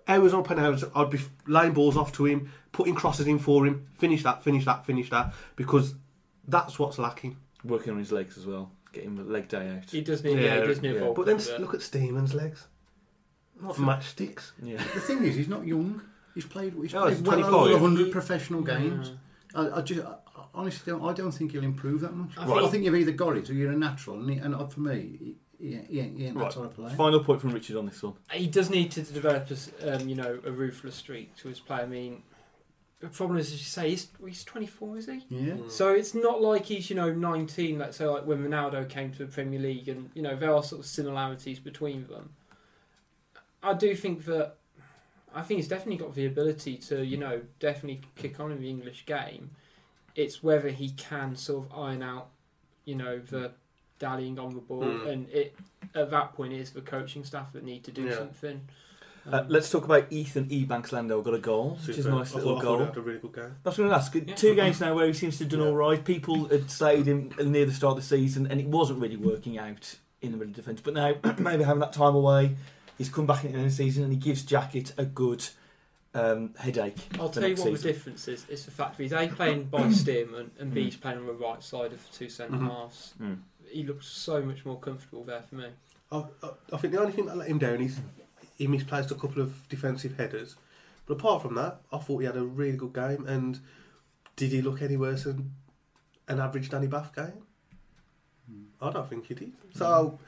[0.09, 3.67] hours up and hours, I'd be laying balls off to him, putting crosses in for
[3.67, 5.95] him, finish that, finish that, finish that, because
[6.49, 7.37] that's what's lacking.
[7.65, 8.71] Working on his legs as well.
[8.93, 9.91] Getting the leg day out.
[9.91, 11.01] He does need, yeah, he does need Yeah.
[11.01, 11.15] ball.
[11.15, 12.67] But then cover look at Stearman's legs,
[13.61, 14.53] not matchsticks.
[14.63, 14.77] Yeah.
[14.95, 16.01] The thing is, he's not young.
[16.35, 16.75] He's played.
[16.75, 17.75] He's Oh, he's played well 25.
[17.75, 19.13] over hundred professional games.
[19.55, 21.03] I, I just I, I honestly don't.
[21.03, 22.31] I don't think he'll improve that much.
[22.39, 24.55] I I, think- think you've either got it or you're a natural, and, he, and
[24.55, 26.53] uh, for me, he, yeah, he ain't, he ain't that Right.
[26.53, 26.91] sort of player.
[26.97, 28.15] Final point from Richard on this one.
[28.33, 31.61] he does need to develop, a s- um, you know, a ruthless streak to his
[31.61, 31.79] play.
[31.79, 32.23] I mean,
[33.01, 35.25] the problem is, as you say, he's, he's 24, is he?
[35.29, 35.55] Yeah.
[35.69, 39.19] So it's not like he's, you know, 19, let's say, like when Ronaldo came to
[39.19, 42.31] the Premier League, and, you know, there are sort of similarities between them.
[43.63, 44.55] I do think that,
[45.35, 48.69] I think he's definitely got the ability to, you know, definitely kick on in the
[48.71, 49.51] English game.
[50.15, 52.29] It's whether he can sort of iron out,
[52.87, 53.53] you know, the
[53.99, 55.09] dallying on the ball, Mm.
[55.09, 55.55] and it
[55.95, 58.17] at that point it is the coaching staff that need to do Yeah.
[58.19, 58.61] something.
[59.31, 62.17] Uh, let's talk about Ethan Ebanks Landell got a goal, which is a Super.
[62.17, 62.79] nice I little thought- I goal.
[62.79, 63.55] he had a really good game.
[63.65, 64.15] That's what I'm going to ask.
[64.15, 64.35] Yeah.
[64.37, 65.67] Two games now where he seems to have done Yeah.
[65.67, 66.05] all right.
[66.05, 69.59] People had slated him near the start of the season, and it wasn't really working
[69.59, 70.81] out in the middle of defence.
[70.81, 72.57] But now, maybe having that time away,
[72.99, 75.45] he's come back in the end of the season, and he gives Jackett a good
[76.15, 76.97] um, headache.
[77.21, 78.47] I'll tell you next what the difference is.
[78.49, 81.33] It's the fact that he's A playing by Stearman and B he's playing on the
[81.35, 82.71] right side of the two centre Mhm.
[82.71, 83.13] halves.
[83.21, 83.39] Mm.
[83.71, 85.67] He looks so much more comfortable there for me.
[86.11, 88.01] I, I, I think the only thing that let him down is
[88.57, 90.57] he misplaced a couple of defensive headers.
[91.07, 93.27] But apart from that, I thought he had a really good game.
[93.27, 93.61] And
[94.37, 95.53] did he look any worse than
[96.29, 97.43] an average Danny Batth game?
[98.51, 98.65] Hmm.
[98.81, 99.53] I don't think he did.
[99.75, 100.23] So hmm.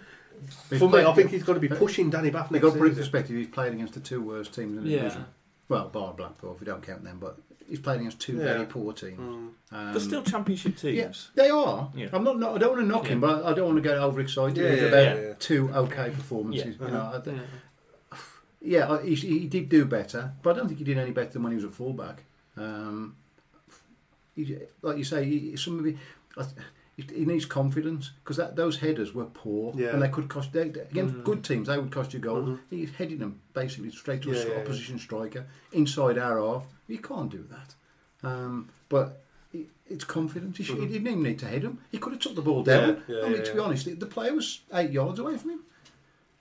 [0.70, 2.72] He's for me, I think he's got to be pushing Danny Batth They've next got
[2.74, 3.02] to put it in season.
[3.10, 3.36] perspective.
[3.36, 5.02] He's played against the two worst teams in the Yeah.
[5.02, 5.26] division.
[5.68, 8.92] Well, bar Blackpool, if you don't count them, but he's played against two very poor
[8.92, 9.18] teams.
[9.18, 9.50] Mm.
[9.70, 11.30] Um, They're still championship teams.
[11.34, 11.90] Yeah, they are.
[11.94, 12.08] Yeah.
[12.12, 12.54] I'm not, not.
[12.54, 14.58] I don't want to knock him, but I don't want to get overexcited.
[14.88, 16.76] About two okay performances.
[16.80, 16.86] Yeah.
[16.86, 17.30] You know, I,
[18.62, 18.88] Yeah.
[18.98, 21.42] yeah, he, he did do better, but I don't think he did any better than
[21.42, 22.24] when he was at fullback.
[22.56, 23.16] Um,
[24.34, 25.96] he, like you say, he, some of the,
[26.36, 26.54] I th-
[26.98, 29.90] he, he needs confidence because that those headers were poor Yeah.
[29.92, 30.52] and they could cost.
[30.52, 31.24] They, against Mhm.
[31.24, 32.48] good teams, they would cost you goals.
[32.48, 32.58] Mhm.
[32.70, 34.60] He's heading them basically straight to Yeah, a yeah, yeah.
[34.60, 36.66] opposition striker inside our half.
[36.88, 37.74] You can't do that.
[38.28, 40.58] Um, but he- it's confidence.
[40.58, 41.78] He, should, he didn't even need to head him.
[41.92, 43.02] He could have took the ball down.
[43.06, 43.64] yeah, I mean, yeah, to be yeah.
[43.64, 45.60] honest, the player was eight yards away from him.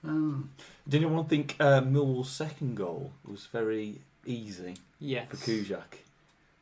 [0.04, 0.50] Um,
[0.88, 5.28] Did anyone think uh, Millwall's second goal was very easy Yes.
[5.28, 5.98] for Kuszczak?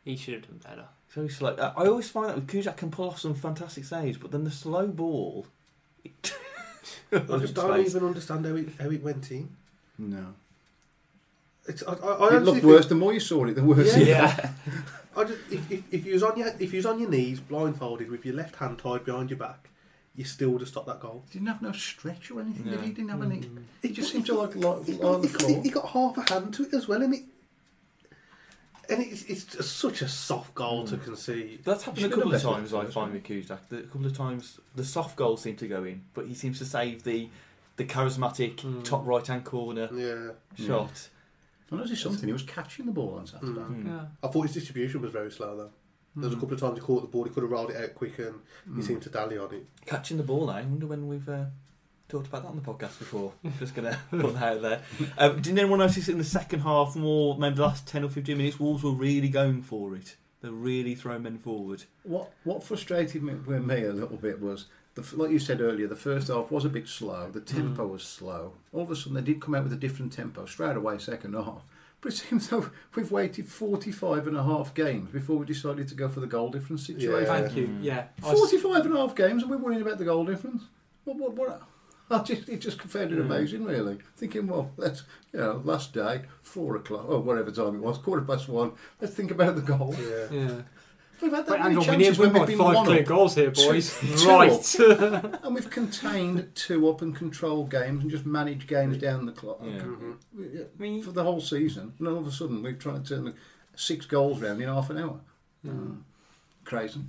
[0.06, 0.86] He should have done better.
[1.14, 3.84] So it's like I I always find that with Kuszczak can pull off some fantastic
[3.84, 5.46] saves, but then the slow ball.
[7.12, 9.50] I just don't even understand how it, how it went in.
[9.98, 10.34] no.
[11.68, 12.86] It's, I, I, I It looked think- worse.
[12.86, 13.96] The more you saw it, the worse.
[13.96, 14.50] it Yeah.
[15.16, 17.40] I just, if, if, if you was on your if you was on your knees,
[17.40, 19.70] blindfolded, with your left hand tied behind your back,
[20.14, 21.24] you still would have stopped that goal.
[21.30, 22.66] He didn't have no stretch or anything.
[22.66, 22.70] No.
[22.72, 23.38] did He He didn't have any.
[23.40, 23.62] Mm.
[23.82, 25.62] He just seemed to like lie, He, lie on the he, floor.
[25.62, 27.24] he got half a hand to it as well, and it
[28.88, 30.90] and it's, it's just such a soft goal Mm.
[30.90, 31.60] to concede.
[31.64, 32.74] That's happened a Should couple of left it times.
[32.74, 33.58] I first, find with Kuszczak.
[33.68, 36.58] The- A couple of times the soft goals seem to go in, but he seems
[36.58, 37.28] to save the
[37.76, 38.82] the charismatic Mm.
[38.84, 40.32] top right hand corner Yeah,
[40.66, 41.08] shot.
[41.70, 42.26] I noticed something.
[42.26, 43.52] He was catching the ball on Saturday.
[43.60, 43.82] Mm.
[43.82, 43.86] Mm.
[43.86, 44.06] Yeah.
[44.22, 45.70] I thought his distribution was very slow though.
[46.18, 47.76] There was a couple of times he caught the ball, he could have rolled it
[47.76, 48.36] out quick, and
[48.74, 49.66] he seemed to dally on it.
[49.84, 50.54] Catching the ball now.
[50.54, 51.44] I wonder when we've uh,
[52.08, 53.32] talked about that on the podcast before.
[53.58, 54.82] Just going to put that out there.
[55.18, 58.36] Um, did anyone notice in the second half, more maybe the last 10 or 15
[58.36, 60.16] minutes, Wolves were really going for it?
[60.42, 61.84] They're really throwing men forward.
[62.04, 65.86] What What frustrated me, with me a little bit was, the, like you said earlier,
[65.88, 67.30] the first half was a bit slow.
[67.30, 68.52] The tempo was slow.
[68.72, 71.34] All of a sudden, they did come out with a different tempo straight away, second
[71.34, 71.66] half.
[72.02, 75.94] But it seems though we've waited 45 and a half games before we decided to
[75.94, 77.10] go for the goal difference situation.
[77.10, 77.24] Yeah.
[77.24, 77.66] Thank you.
[77.68, 77.82] Mm.
[77.82, 78.04] Yeah.
[78.22, 80.62] I s- 45 and a half games and we're worrying about the goal difference.
[81.04, 81.62] What, what, what?
[82.10, 83.98] I just it just found it amazing, really.
[84.16, 88.22] Thinking, well, let's you know, last day, four o'clock or whatever time it was, quarter
[88.22, 88.72] past one.
[89.00, 89.94] Let's think about the goal.
[89.98, 90.26] Yeah.
[90.30, 90.62] Yeah.
[91.20, 92.74] We've had that Wait, many hang on, we chances need, we've we've got been five
[92.74, 93.98] one clear up, goals here, boys.
[94.18, 94.74] two right.
[95.42, 99.60] and we've contained two up and controlled games and just managed games down the clock
[99.64, 99.82] Yeah.
[100.38, 101.94] Yeah, for the whole season.
[101.98, 103.34] And all of a sudden, we've tried to turn the
[103.74, 105.20] six goals round in half an hour.
[105.66, 106.02] Mm.
[106.64, 107.00] Crazy.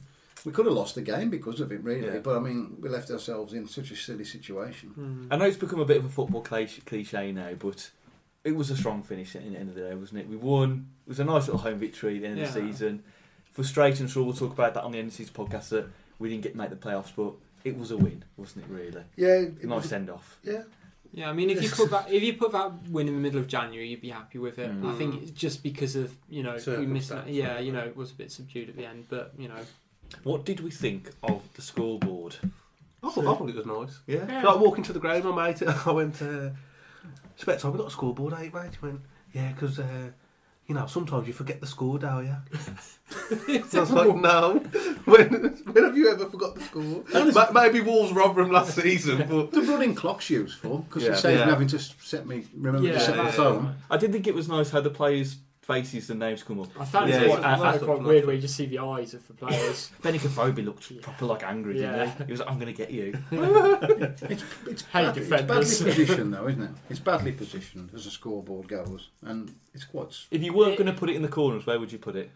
[0.47, 2.07] We could have lost the game because of it, really.
[2.07, 2.19] Yeah.
[2.19, 5.27] But I mean, we left ourselves in such a silly situation.
[5.29, 7.91] I know it's become a bit of a football cliche, cliche now, but
[8.45, 10.29] it was a strong finish at the end of the day, wasn't it?
[10.29, 10.87] We won.
[11.05, 13.03] It was a nice little home victory at the end of the season.
[13.51, 15.89] Frustrating, I'm sure we'll talk about that on the end of the season podcast that
[16.17, 17.33] we didn't get to make the playoffs, but
[17.65, 18.71] it was a win, wasn't it?
[18.71, 20.39] Really, Yeah, it nice was- send off.
[20.43, 20.63] Yeah,
[21.11, 23.41] Yeah, I mean, if you put that if you put that win in the middle
[23.41, 24.71] of January, you'd be happy with it.
[24.71, 24.93] Mm.
[24.93, 27.09] I think it's just because of you know we missed.
[27.09, 29.59] That, Yeah, you know, it was a bit subdued at the end, but you know,
[30.23, 32.35] What did we think of the scoreboard?
[33.03, 33.99] I thought, I thought it was nice.
[34.07, 34.43] Yeah, Yeah.
[34.43, 36.49] Like walking to the ground, my mate, I went, uh,
[37.35, 38.71] Spec, have we got a scoreboard, eh, mate?
[38.79, 39.01] He went,
[39.33, 40.09] yeah, because, uh,
[40.65, 42.35] you know, sometimes you forget the score, don't you?
[43.69, 44.57] so I was like, no.
[45.05, 45.29] When,
[45.71, 47.03] when have you ever forgot the score?
[47.33, 51.11] Ma- Maybe Wolves Rotherham last season, but the running clock's useful because Yeah.
[51.11, 51.45] it saves Yeah.
[51.45, 53.75] me having to s- set me remember yeah, to set my that's phone.
[53.89, 56.69] I did think it was nice how the players' faces and names come up.
[56.79, 57.61] I found Yeah, it quite, yeah.
[57.61, 59.91] I I- quite weird where you just see the eyes of the players.
[60.01, 61.01] Benik Afobe looked Yeah.
[61.01, 62.05] proper like angry, Yeah.
[62.05, 62.23] didn't he?
[62.25, 63.17] He was like, "I'm going to get you."
[64.29, 66.71] It's, it's, Hey, badly, it's badly positioned though, isn't it?
[66.89, 70.13] It's badly positioned as a scoreboard goes, and it's quite.
[70.31, 72.31] If you weren't going to put it in the corners, where would you put it?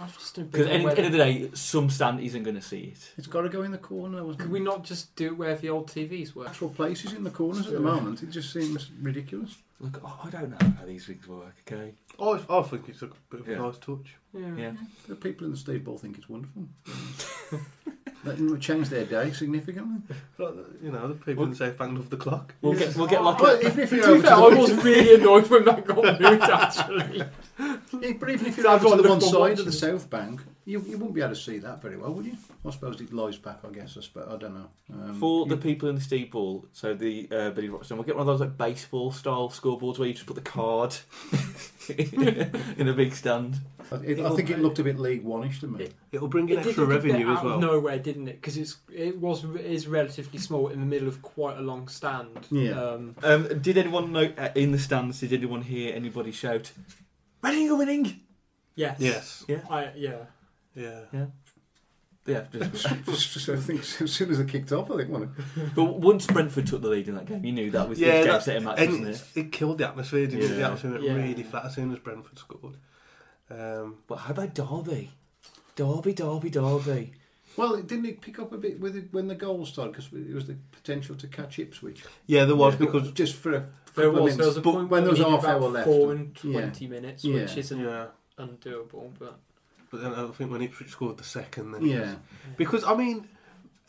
[0.00, 2.92] I've just Because at the end of the day, some stand isn't going to see
[2.94, 3.12] it.
[3.16, 4.22] It's got to go in the corner.
[4.22, 4.52] Wasn't Could it?
[4.52, 6.46] we not just do it where the old TVs were?
[6.46, 8.22] actual places in the corners at the moment?
[8.22, 9.56] It just seems ridiculous.
[9.80, 11.54] Look, oh, I don't know how these things work.
[11.66, 11.94] Okay.
[12.18, 13.58] Oh, I, I think it's a bit of a Yeah.
[13.58, 14.16] nice touch.
[14.34, 14.56] Yeah.
[14.56, 14.72] Yeah.
[15.06, 16.64] The people in the Steve Bull think it's wonderful.
[18.24, 20.02] Let them change their day significantly.
[20.38, 22.54] Like, You know, the people in South Bank love the clock.
[22.62, 24.48] We'll get we'll get like Well, a, even if To you're be over fair, I
[24.48, 26.42] was the, really annoyed when that got moved.
[26.42, 27.20] Actually,
[28.02, 29.72] if- but even if you're Sounds over to the one Liverpool side of the watching.
[29.72, 32.36] South Bank, you, you wouldn't be able to see that very well, would you?
[32.64, 33.58] I suppose it lies back.
[33.64, 33.96] I guess.
[33.96, 34.68] I, suppose, I don't know.
[34.92, 38.28] Um, for the people in the steeple, So the uh, Billy Roxton, we'll get one
[38.28, 40.94] of those like baseball style scoreboards where you just put the card
[41.88, 43.56] in a big stand.
[43.90, 45.88] I, it, I think it looked a bit League One-ish to me.
[46.12, 47.54] It'll bring in it extra look a revenue as well.
[47.54, 48.40] Of nowhere, didn't it?
[48.40, 51.88] Because it's it was it is relatively small in the middle of quite a long
[51.88, 52.46] stand.
[52.50, 52.72] Yeah.
[52.80, 55.20] Um, Um, did anyone know uh, in the stands?
[55.20, 56.72] Did anyone hear anybody shout,
[57.42, 58.20] "Reading are winning"?
[58.74, 58.96] yes.
[59.00, 59.44] Yes.
[59.48, 59.60] Yeah.
[59.70, 60.16] I, yeah.
[60.74, 61.00] Yeah.
[62.26, 62.44] Yeah.
[62.52, 65.30] Just, Just- just- I think as soon as it kicked off, I think, wasn't
[65.74, 68.26] but once Brentford took the lead in that game, you knew that was Yeah, the
[68.28, 69.24] game setting match, wasn't it?
[69.34, 70.56] it, it killed the atmosphere, didn't it?
[70.56, 71.14] The atmosphere went Yeah.
[71.14, 72.76] really flat as soon as Brentford scored.
[73.50, 75.10] Um, But how about Derby?
[75.76, 77.12] Derby, Derby, Derby.
[77.56, 80.08] Well, it didn't it pick up a bit with it when the goals started because
[80.12, 82.04] it was the potential to catch Ipswich.
[82.26, 82.86] yeah, there was Yeah.
[82.86, 84.56] because just for a There couple of was there was minutes.
[84.58, 85.86] a But point when there was we half hour left.
[85.86, 86.52] four and yeah.
[86.60, 87.34] twenty minutes, Yeah.
[87.42, 88.06] which isn't yeah.
[88.38, 89.12] undoable.
[89.18, 89.40] But
[89.90, 92.16] But then I think when Ipswich scored the second, then Yeah.
[92.56, 93.26] because I mean,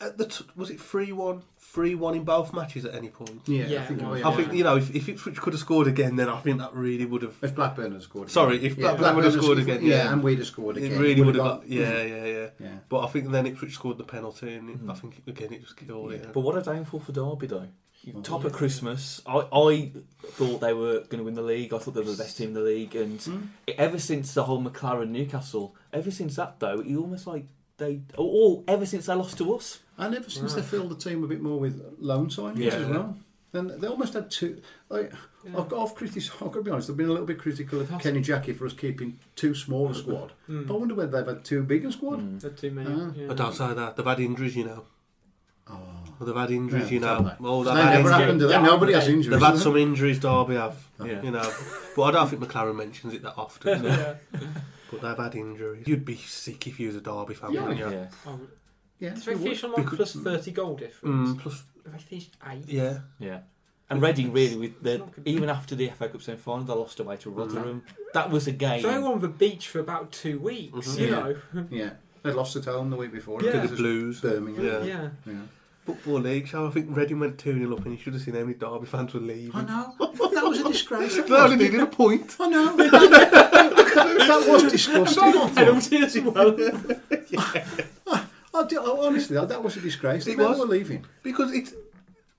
[0.00, 3.42] at the t- was it three one, three one in both matches at any point?
[3.46, 4.20] Yeah, Yeah, I think it was.
[4.20, 4.28] yeah.
[4.28, 6.74] I think you know if, if Ipswich could have scored again, then I think that
[6.74, 7.34] really would have.
[7.42, 8.30] If Blackburn had scored.
[8.30, 10.12] Sorry, if Yeah, Blackburn would have had scored sc- again, yeah, yeah.
[10.12, 11.68] and we'd have scored It really would have got- got.
[11.68, 12.46] Yeah, yeah, yeah.
[12.58, 12.68] yeah.
[12.88, 14.90] But I think then Ipswich scored the penalty, and it, Mm.
[14.90, 16.32] I think again it just killed it.
[16.32, 17.68] But what a downfall for Derby, though.
[18.14, 19.20] Well, Top of Christmas.
[19.26, 19.92] I, I
[20.24, 21.74] thought they were going to win the league.
[21.74, 22.96] I thought they were the best team in the league.
[22.96, 23.48] And Mm.
[23.76, 27.44] ever since the whole McClaren Newcastle, ever since that, though, it almost like
[27.76, 28.00] they.
[28.16, 29.80] Or, or ever since they lost to us.
[30.00, 32.74] And ever since they filled the team a bit more with loan signings Yeah.
[32.74, 33.16] as well.
[33.52, 34.62] And they almost had two.
[34.88, 35.12] Like,
[35.46, 36.22] I've got off critic.
[36.34, 36.88] I've got to be honest.
[36.88, 39.94] I've been a little bit critical of Kenny Jackett for us keeping too small a
[39.94, 40.32] squad.
[40.48, 40.66] Mm.
[40.68, 42.20] But I wonder whether they've had too big a squad.
[42.20, 42.40] Mm.
[42.40, 42.88] There too many.
[42.92, 43.10] Ah.
[43.16, 43.26] yeah.
[43.26, 44.84] But don't say that they've had injuries, you know.
[45.68, 45.78] Oh.
[46.18, 47.14] Well, they've had injuries, Yeah, you know.
[47.16, 47.34] don't they?
[47.48, 48.14] Oh, they've had never injuries.
[48.16, 48.52] happened, do they?
[48.54, 49.30] Yeah, Nobody has they- injuries.
[49.30, 51.22] They've had do some injuries, Derby have, Yeah.
[51.22, 51.52] you know.
[51.96, 53.84] But I don't think McClaren mentions it that often.
[53.84, 54.14] yeah.
[54.90, 55.86] But they've had injuries.
[55.88, 57.60] You'd be sick if you was a Derby fan, Yeah.
[57.66, 57.90] wouldn't you?
[57.90, 58.06] Yeah.
[59.00, 61.30] Yeah, did they you finish on like Because- plus thirty goal difference?
[61.30, 62.64] Mm, plus, Have they finished eight?
[62.68, 62.98] yeah.
[63.18, 63.40] Yeah.
[63.88, 65.26] And Reading really, with the, It's not good.
[65.26, 67.82] even after the FA Cup semi-final, they lost away to Rotherham.
[68.14, 68.82] That was a game.
[68.82, 70.90] So they were on the beach for about two weeks.
[70.90, 70.98] Mhm.
[71.00, 71.10] You Yeah.
[71.10, 71.36] know.
[71.70, 71.90] Yeah.
[72.22, 73.40] They lost at home the week before.
[73.42, 73.50] Yeah.
[73.52, 74.20] To It the was Blues.
[74.20, 74.64] Birmingham.
[74.64, 74.84] Yeah.
[74.84, 75.08] Yeah.
[75.26, 75.32] Yeah.
[75.86, 78.34] Football League so I think Reading went 2 0 up and you should have seen
[78.34, 79.56] how many Derby fans were leaving.
[79.56, 79.94] I know.
[79.98, 81.16] That was a disgrace.
[81.16, 81.64] that They only was.
[81.64, 82.36] needed a point.
[82.38, 82.76] I know.
[82.76, 85.22] that was disgusting.
[85.24, 85.54] I thought.
[85.56, 86.56] Penalty as well.
[88.60, 90.26] I did, I- honestly, that was a disgrace.
[90.26, 90.58] It They was.
[90.58, 91.04] were leaving.
[91.22, 91.72] Because it's.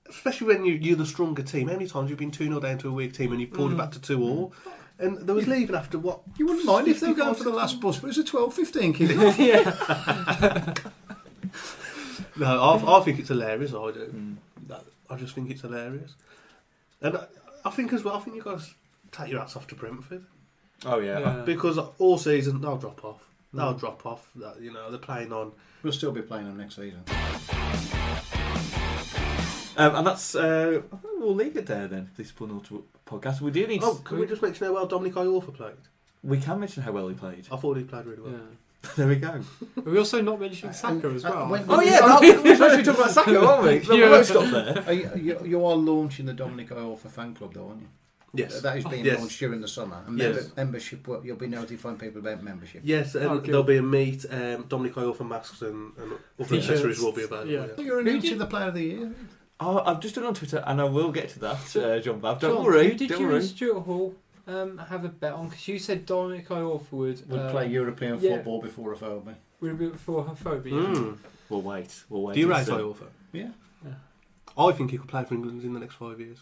[0.08, 1.68] Especially when you, you're the stronger team.
[1.68, 3.72] How many times you've been 2 0 down to a weak team and you've pulled
[3.72, 4.52] it back to 2 all?
[4.98, 6.20] And they was leaving after what?
[6.38, 8.24] You wouldn't mind if they were going for the last bus, but it was a
[8.24, 9.10] 12 15 kick.
[9.38, 10.74] yeah.
[12.36, 13.72] No, I, I think it's hilarious.
[13.72, 14.06] I do.
[14.14, 14.36] Mm.
[14.68, 16.14] That, I just think it's hilarious,
[17.02, 17.24] and I,
[17.64, 18.16] I think as well.
[18.16, 18.74] I think you guys
[19.10, 20.24] take your hats off to Brentford
[20.86, 21.18] Oh yeah.
[21.20, 21.42] Yeah.
[21.44, 23.22] because all season they'll drop off.
[23.54, 23.80] They'll Mm.
[23.80, 24.30] drop off.
[24.36, 25.52] That you know they're playing on.
[25.82, 27.02] We'll still be playing them next season.
[29.74, 32.10] Um, and that's uh, I think we'll leave it there then.
[32.16, 33.40] This Fun Auto podcast.
[33.40, 33.82] We do need.
[33.82, 35.74] Oh, can we just mention how well Dominic Iorfa played?
[36.24, 37.48] we can mention how well he played.
[37.50, 38.32] I thought he played really well.
[38.32, 38.90] Yeah.
[38.96, 39.40] there we go.
[39.74, 41.48] But we also not mentioning Sako And- as and well.
[41.48, 43.80] when- Oh yeah, that, we're supposed to talk about Sako, aren't we?
[43.84, 44.10] So we Yeah.
[44.10, 44.84] won't stop there.
[44.86, 47.88] Are you, you, you are launching the Dominic Iorfa fan club, though, aren't you?
[48.34, 48.60] Yes.
[48.62, 49.18] That is being Yes.
[49.18, 50.02] launched during the summer.
[50.06, 50.34] And Yes.
[50.36, 52.80] member, membership, you'll be notifying people about membership.
[52.84, 53.46] Yes, and Oh, good.
[53.46, 54.24] there'll be a meet.
[54.30, 56.18] Um, Dominic Iorfa masks and, and other
[56.48, 56.68] T-shirts.
[56.70, 57.50] accessories will be available.
[57.50, 57.66] Yeah.
[57.76, 57.84] Yeah.
[57.84, 59.14] You're Who announcing did- the player of the year.
[59.60, 62.20] Oh, I've just done it on Twitter, and I will get to that, uh, John
[62.20, 62.40] Babb.
[62.40, 62.88] Don't John, worry.
[62.90, 63.36] Who did don't you worry.
[63.36, 64.14] and Stuart Hall
[64.48, 65.48] um, have a bet on?
[65.50, 68.36] Because you said Dominic Iorfa would, Would uh, play European yeah.
[68.36, 69.34] football before Afobe.
[69.60, 70.72] would a bit for homophobia.
[70.94, 71.18] Mm.
[71.48, 72.02] We'll wait.
[72.08, 72.34] We'll wait.
[72.34, 72.72] Do you and rate see.
[72.72, 73.06] Iorfa?
[73.32, 73.50] Yeah.
[74.58, 76.38] I think he could play for England in the next five years.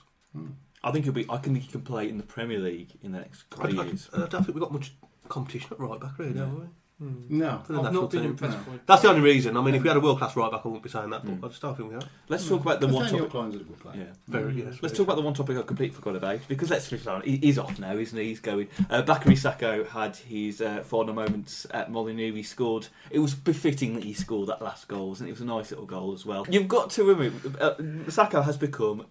[0.82, 1.26] I think he'll be.
[1.28, 3.82] I think he can play in the Premier League in the next I, couple I,
[3.82, 4.10] of years.
[4.12, 4.92] I don't think we've got much
[5.28, 6.44] competition at right back, really, No.
[6.46, 6.64] have we?
[7.00, 7.14] Hmm.
[7.30, 7.62] No.
[7.64, 8.30] For the I've not been team.
[8.32, 8.72] impressed No.
[8.74, 9.56] by That's the only reason.
[9.56, 11.24] I mean, if we had a world class right back, I wouldn't be saying that,
[11.24, 11.44] but Mm.
[11.44, 12.06] I just don't think we have.
[12.28, 13.30] Let's talk about the one Nathaniel topic.
[13.32, 13.96] Clyne's a good player.
[14.00, 14.12] Yeah.
[14.28, 14.56] Very, Mm.
[14.58, 14.66] yes.
[14.66, 17.22] Let's very talk about the one topic I completely forgot about because let's finish on.
[17.22, 18.24] He, he's off now, isn't he?
[18.26, 18.68] He's going.
[18.90, 22.34] Uh, Bakary Sako had his uh, final moments at Molineux.
[22.34, 22.88] He scored.
[23.10, 25.86] It was befitting that he scored that last goal, and it was a nice little
[25.86, 26.46] goal as well.
[26.50, 29.06] You've got to remember, uh, Sako has become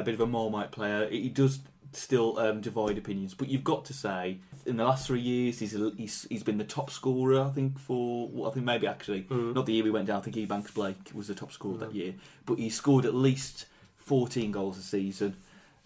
[0.00, 1.08] a bit of a Marmite player.
[1.08, 1.60] He does
[1.92, 5.72] still um, divide opinions, but you've got to say in the last three years he's
[5.96, 7.40] he's, he's been the top scorer.
[7.40, 9.54] I think for well, I think maybe actually Mm.
[9.54, 10.18] not the year we went down.
[10.18, 12.14] I think Ebanks Blake was the top scorer that year,
[12.46, 13.66] but he scored at least
[13.98, 15.36] 14 goals a season.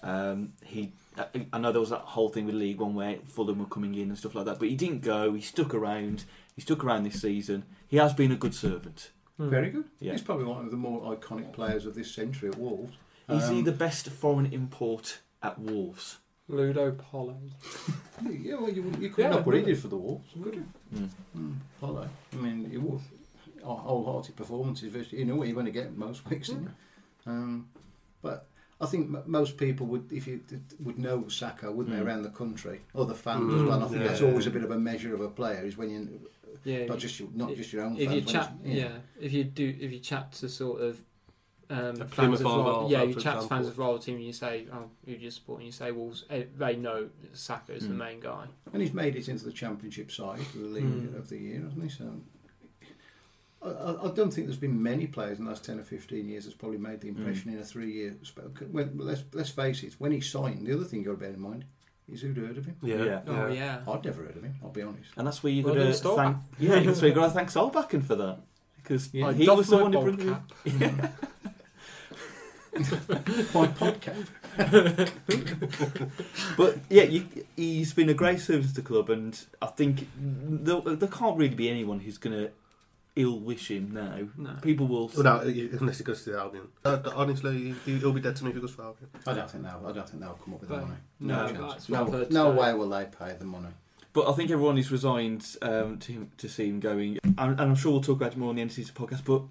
[0.02, 3.58] Um, he, I- I know there was that whole thing with League One where Fulham
[3.58, 5.34] were coming in and stuff like that, but he didn't go.
[5.34, 6.24] He stuck around.
[6.54, 7.64] He stuck around this season.
[7.88, 9.10] He has been a good servant.
[9.36, 9.50] Hmm.
[9.50, 9.84] Very good.
[10.00, 10.12] Yeah.
[10.12, 12.94] He's probably one of the more iconic players of this century at Wolves.
[13.28, 16.18] Is he Um, the best foreign import at Wolves?
[16.48, 17.36] Ludo Pollard.
[18.28, 19.74] Yeah, well, you, you couldn't Yeah, have what he really.
[19.74, 20.66] did for the Wolves, could you?
[20.92, 21.08] Mm.
[21.36, 22.08] Mm, Paulo.
[22.32, 23.00] I mean, it was
[23.62, 25.12] wholehearted performances.
[25.12, 26.70] You know what you're going to get most weeks, didn't you?
[27.26, 27.68] Um,
[28.22, 28.48] but
[28.80, 32.06] I think m- most people would, if you did- would know Sako, wouldn't they, Mm.
[32.06, 33.84] around the country, other fans as Mm, well.
[33.84, 34.08] I think yeah.
[34.08, 36.20] that's always a bit of a measure of a player is when you
[36.64, 36.86] Yeah.
[36.86, 38.14] not just your, not just your own if fans.
[38.16, 38.98] you when chat, it's- yeah.
[39.20, 41.00] if you do, if you chat to sort of
[41.70, 44.24] um, Plymouth fans of Argyle, rival, yeah, you chat to fans of rival team, and
[44.24, 47.36] you say, "Oh, who do you support?" And you say, "Well, eh, they know that
[47.36, 47.98] Sako is the Mm.
[47.98, 51.16] main guy." And he's made it into the championship side of the league Mm.
[51.18, 51.88] of the year, hasn't he?
[51.88, 52.20] So
[53.60, 56.28] I, I I don't think there's been many players in the last ten or fifteen
[56.28, 58.14] years that's probably made the impression in a three-year.
[58.22, 58.44] spell.
[58.70, 59.94] When, let's let's face it.
[59.98, 61.64] When he signed, the other thing you've got to bear in mind
[62.10, 62.76] is who'd heard of him.
[62.82, 63.04] Yeah.
[63.04, 63.20] Yeah.
[63.26, 64.54] Oh yeah, I'd never heard of him.
[64.62, 65.10] I'll be honest.
[65.16, 66.36] And that's where you've Well got to thank.
[66.58, 68.38] Yeah, that's where you've got to thank Solbakken for that
[68.76, 70.52] because I he doff was the one who brought cap.
[70.64, 71.10] Yeah.
[73.54, 74.28] My podcast.
[76.56, 80.80] But yeah, you, he's been a great service to the club, and I think there,
[80.80, 82.50] there can't really be anyone who's going to
[83.16, 84.18] ill wish him now.
[84.36, 84.54] No.
[84.62, 85.08] People will.
[85.16, 85.40] Well, no,
[85.78, 86.68] unless he goes to the Albion.
[86.84, 89.10] Uh, honestly, he- he'll be dead to me if he goes to the Albion.
[89.26, 89.86] I don't think they'll.
[89.86, 90.94] I don't think they'll come up with the money.
[91.20, 92.30] no, No, that's chance.
[92.30, 93.68] No, no way will they pay the money.
[94.14, 97.60] But I think everyone is resigned um, to him, to see him going, and, and
[97.60, 99.24] I'm sure we'll talk about it more on the end of the podcast.
[99.24, 99.42] But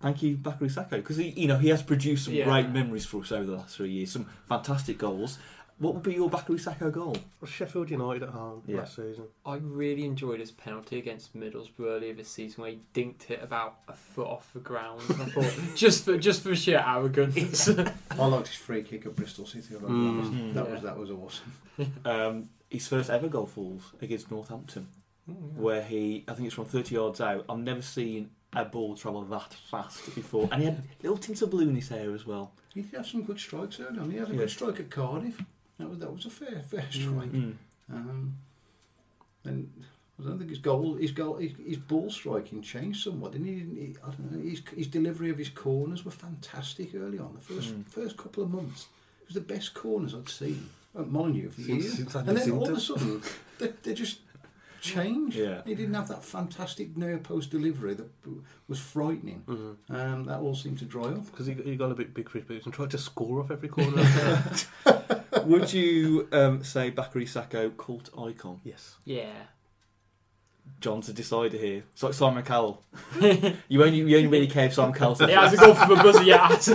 [0.00, 2.44] thank you, Bakary Sako, because he, you know, he has produced some Yeah.
[2.44, 5.38] great memories for us over the last three years, some fantastic goals.
[5.78, 7.16] What would be your Bakary Sako goal?
[7.44, 8.78] Sheffield United at home Yeah.
[8.78, 9.24] last season.
[9.44, 13.78] I really enjoyed his penalty against Middlesbrough earlier this season, where he dinked it about
[13.88, 15.00] a foot off the ground.
[15.10, 17.68] I thought just for just for sheer arrogance.
[18.12, 19.74] I liked his free kick at Bristol City.
[19.74, 20.08] I've got to be Mm.
[20.10, 20.32] honest.
[20.32, 20.54] Mm.
[20.54, 20.72] That Yeah.
[20.72, 21.52] was that was awesome.
[22.04, 24.86] Um, his first ever goal falls against Northampton,
[25.56, 27.44] where he, I think it's from 30 yards out.
[27.48, 31.50] I've never seen a ball travel that fast before, and he had little tints of
[31.50, 32.52] blue in his hair as well.
[32.74, 34.10] He did have some good strikes early on.
[34.10, 34.38] He had a Yeah.
[34.38, 35.40] good strike at Cardiff.
[35.78, 37.32] That was that was a fair fair strike.
[37.32, 37.54] Mm.
[37.92, 38.36] Um,
[39.44, 39.70] and
[40.20, 43.32] I don't think his goal, his goal, his, his ball striking changed somewhat.
[43.32, 43.54] Didn't he?
[43.54, 43.96] Didn't he?
[44.02, 44.50] I don't know.
[44.50, 47.34] His, his delivery of his corners were fantastic early on.
[47.34, 47.86] The first Mm.
[47.86, 48.86] first couple of months,
[49.22, 51.94] it was the best corners I'd seen at Molineux for years.
[51.94, 53.22] since and then all of a sudden,
[53.58, 54.18] they, they just
[54.84, 55.36] changed.
[55.36, 55.62] Yeah.
[55.64, 58.08] He didn't have that fantastic near post delivery that
[58.68, 59.42] was frightening.
[59.46, 59.94] Mm-hmm.
[59.94, 61.26] Um, that all seemed to dry up.
[61.26, 63.50] Because he, he got a bit big for his boots and tried to score off
[63.50, 64.04] every corner.
[65.44, 68.60] Would you um, say Bakary Sako cult icon?
[68.64, 68.96] yes.
[69.04, 69.32] yeah.
[70.80, 71.82] John's a decider here.
[71.92, 72.82] It's like Simon Cowell.
[73.20, 76.02] you only you only really care if Simon Cowell says He hasn't gone for the
[76.02, 76.66] buzzer yet, has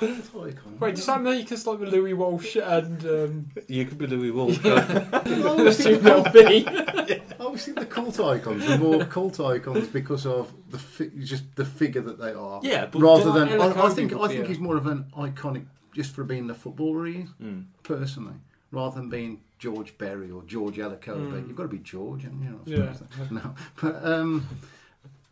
[0.00, 0.06] he?
[0.06, 0.78] icon.
[0.80, 4.30] Wait, does that make us like the Louis Walsh and um, You could be Louis
[4.30, 4.58] Walsh.
[4.64, 6.64] I always the think, two Mel B?
[6.68, 11.44] I always think the cult icons are more cult icons because of the fi- just
[11.56, 12.60] the figure that they are.
[12.62, 15.66] Yeah, but rather than Ella I, I think I think he's more of an iconic
[15.94, 17.64] just for being the footballer he is, Mm.
[17.82, 18.34] personally,
[18.70, 21.46] rather than being George Berry or George Elokobi.
[21.48, 22.60] You've got to be George, and you know.
[22.64, 22.92] Yeah.
[23.30, 24.46] No, but um,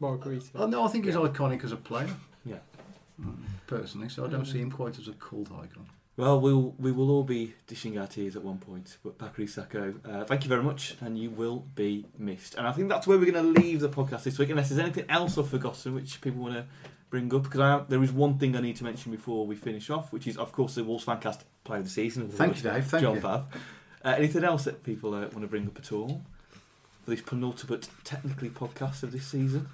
[0.00, 0.46] Margarita.
[0.58, 2.08] I, no, I think he's iconic as a player.
[3.66, 5.86] Personally, so I don't see him quite as a cult icon.
[6.16, 8.96] Well, we'll we will all be dishing our tears at one point.
[9.04, 12.54] But Bakary Sako, uh, thank you very much, and you will be missed.
[12.54, 14.78] And I think that's where we're going to leave the podcast this week, unless there's
[14.80, 16.64] anything else I've forgotten which people want to
[17.10, 17.42] bring up.
[17.42, 20.26] Because I, there is one thing I need to mention before we finish off, which
[20.26, 22.30] is, of course, the Wolves Fancast Player of the Season.
[22.30, 22.86] Thank you, Dave.
[22.86, 23.20] Thank John you.
[23.20, 23.52] Babb.
[24.02, 26.22] Uh, anything else that people uh, want to bring up at all
[27.04, 29.68] for this penultimate technically podcast of this season?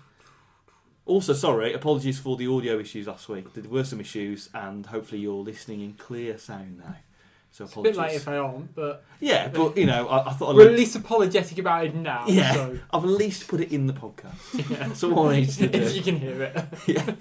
[1.05, 3.53] Also, sorry, apologies for the audio issues last week.
[3.55, 6.97] There were some issues, and hopefully you're listening in clear sound now.
[7.51, 7.99] So A bit apologies.
[7.99, 10.77] late if I aren't, but yeah, but you know, I, I thought I'd we're at
[10.77, 12.25] least apologetic about it now.
[12.29, 14.37] yeah, So, I've at least put it in the podcast.
[14.71, 14.87] yeah.
[14.89, 15.95] That's all I need to if do.
[15.97, 16.65] you can hear it.
[16.87, 17.15] yeah.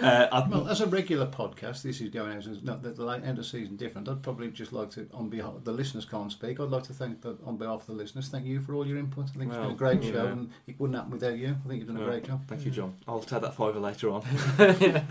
[0.00, 3.24] Uh, Well, as a regular podcast, this is going out as not the, the late
[3.24, 4.08] end of season different.
[4.08, 6.60] I'd probably just like to, on behalf the listeners can't speak.
[6.60, 8.98] I'd like to thank the, on behalf of the listeners, thank you for all your
[8.98, 9.26] input.
[9.34, 10.32] I think it's been a great you show, know.
[10.32, 11.48] and it wouldn't happen without you.
[11.64, 12.42] I think you've done a great job.
[12.46, 12.94] Thank you, John.
[13.06, 14.22] I'll take that fiver later on.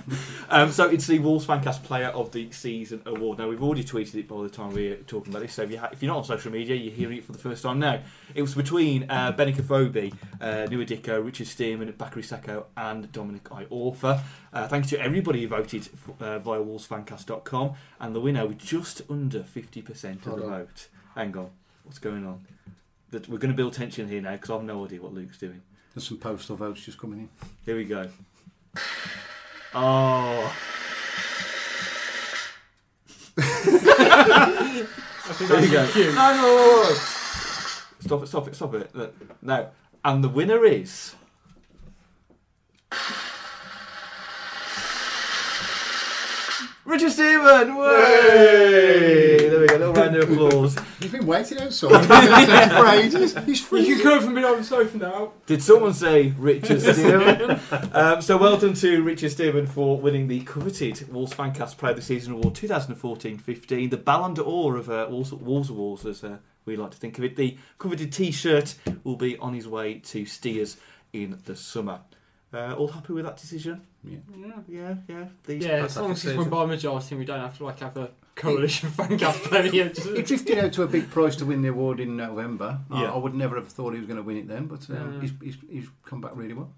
[0.50, 3.38] um, so it's the Wolves Fancast Player of the Season award.
[3.40, 5.54] Now we've already tweeted it by the time we're talking about this.
[5.54, 7.40] So if, you ha- if you're not on social media, you're hearing it for the
[7.40, 8.02] first time now.
[8.34, 13.44] It was between uh, Benik Afobe, uh, Nouha Dicko, Richard Stearman, Bakary Sako, and Dominic
[13.46, 14.22] Iorfa.
[14.54, 15.90] Uh, thanks to everybody who voted
[16.22, 20.50] uh, via wolvesfancast.com, and the winner with just under 50% of the on.
[20.50, 20.88] vote.
[21.14, 21.50] Hang on,
[21.84, 22.48] what's going on?
[23.10, 25.62] That we're going to build tension here now because I've no idea what Luke's doing.
[25.94, 27.30] There's some postal votes just coming in.
[27.66, 28.08] Here we go.
[29.76, 30.56] Oh.
[35.48, 35.86] There you go.
[35.96, 36.94] No, no, no, no.
[38.00, 38.96] Stop it, stop it, stop it.
[38.96, 39.72] Look, Now,
[40.06, 41.16] and the winner is.
[46.84, 47.76] Richard Stephen!
[47.76, 49.50] Way!
[49.50, 50.76] There we go, little round of applause.
[51.00, 52.06] You've been waiting outside
[52.72, 53.38] for ages.
[53.46, 53.86] He's You free.
[53.86, 55.32] can go from being on the sofa now.
[55.46, 57.94] Did someone say Richard Stearman?
[57.96, 61.98] um, so well done to Richard Stearman for winning the coveted Wolves Fancast Player of
[61.98, 66.76] the Season Award 2014-15, the Ballon d'Or of uh, Wolves, Wolves Awards, as uh, we
[66.76, 67.36] like to think of it.
[67.36, 70.78] The coveted T-shirt will be on his way to Steers
[71.14, 72.00] in the summer.
[72.54, 73.82] Uh, all happy with that decision?
[74.04, 74.18] Yeah.
[74.38, 75.26] Yeah, yeah, yeah.
[75.46, 76.40] These Yeah, as long as it's decision.
[76.42, 79.64] won by a majority, we don't have to like have a coalition fan cast player.
[79.72, 82.80] He drifted out to a big prize to win the award in November.
[82.90, 83.12] I- Yeah.
[83.14, 85.22] I would never have thought he was going to win it then, but um, Yeah.
[85.22, 86.74] he's, he's, he's come back really well.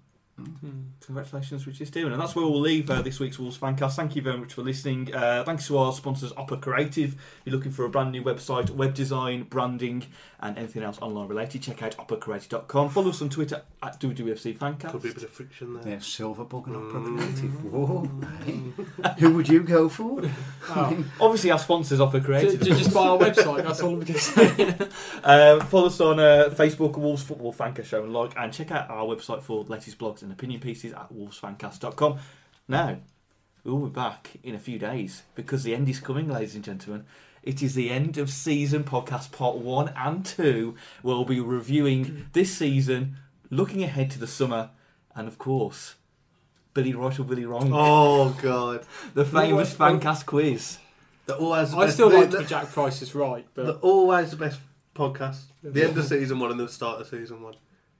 [1.06, 2.12] Congratulations, Richard Steven.
[2.12, 3.94] And that's where we'll leave uh, this week's Wolves Fancast.
[3.96, 5.14] Thank you very much for listening.
[5.14, 7.12] Uh, thanks to our sponsors, Opera Creative.
[7.14, 10.06] If you're looking for a brand new website, web design, branding,
[10.40, 12.90] and anything else online related, check out operacreative.com.
[12.90, 14.90] Follow us on Twitter at WWFC Fancast.
[14.90, 15.92] Could be a bit of friction there.
[15.92, 17.64] Yeah, Silverbug and Opera Creative.
[17.72, 17.98] Whoa.
[19.18, 20.22] Who would you go for?
[20.66, 22.60] Oh, Obviously, our sponsors, Opera ju- Creative.
[22.60, 23.62] ju- just buy our website.
[23.64, 24.74] That's all I'm going to say.
[25.22, 28.88] Um, follow us on uh, Facebook, Wolves Football Fancast Show and like, and check out
[28.88, 32.18] our website for the latest blogs and opinion pieces at wolvesfancast.com.
[32.66, 32.96] Now,
[33.62, 37.04] we'll be back in a few days because the end is coming, ladies and gentlemen.
[37.42, 40.74] It is the end of season podcast part one and two.
[41.02, 43.16] We'll be reviewing this season,
[43.50, 44.70] looking ahead to the summer,
[45.14, 45.94] and of course,
[46.72, 48.84] Billy right or Billy wrong, Oh god.
[49.14, 50.78] the famous what- um, fancast quiz.
[51.26, 53.64] The always the I best, still the, like the, the Jack Price is right, the
[53.64, 54.60] but always the best
[54.94, 55.40] podcast.
[55.62, 57.54] The end of season one and the start of season one.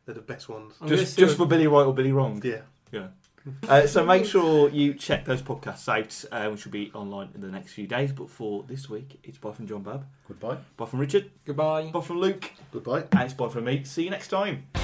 [0.07, 0.75] They're the best ones.
[0.81, 2.41] I'm gonna Just, just for Billy right or Billy wrong.
[2.45, 2.61] Yeah.
[2.93, 3.09] Yeah.
[3.69, 7.43] Uh, so make sure you check those podcasts out, uh, which will be online in
[7.43, 8.11] the next few days.
[8.13, 10.57] But for this week, it's bye from John Babb, Goodbye.
[10.79, 11.91] bye from Richard, goodbye.
[11.91, 13.05] bye from Luke, Goodbye.
[13.13, 13.85] and it's bye from me.
[13.85, 14.84] See you next time.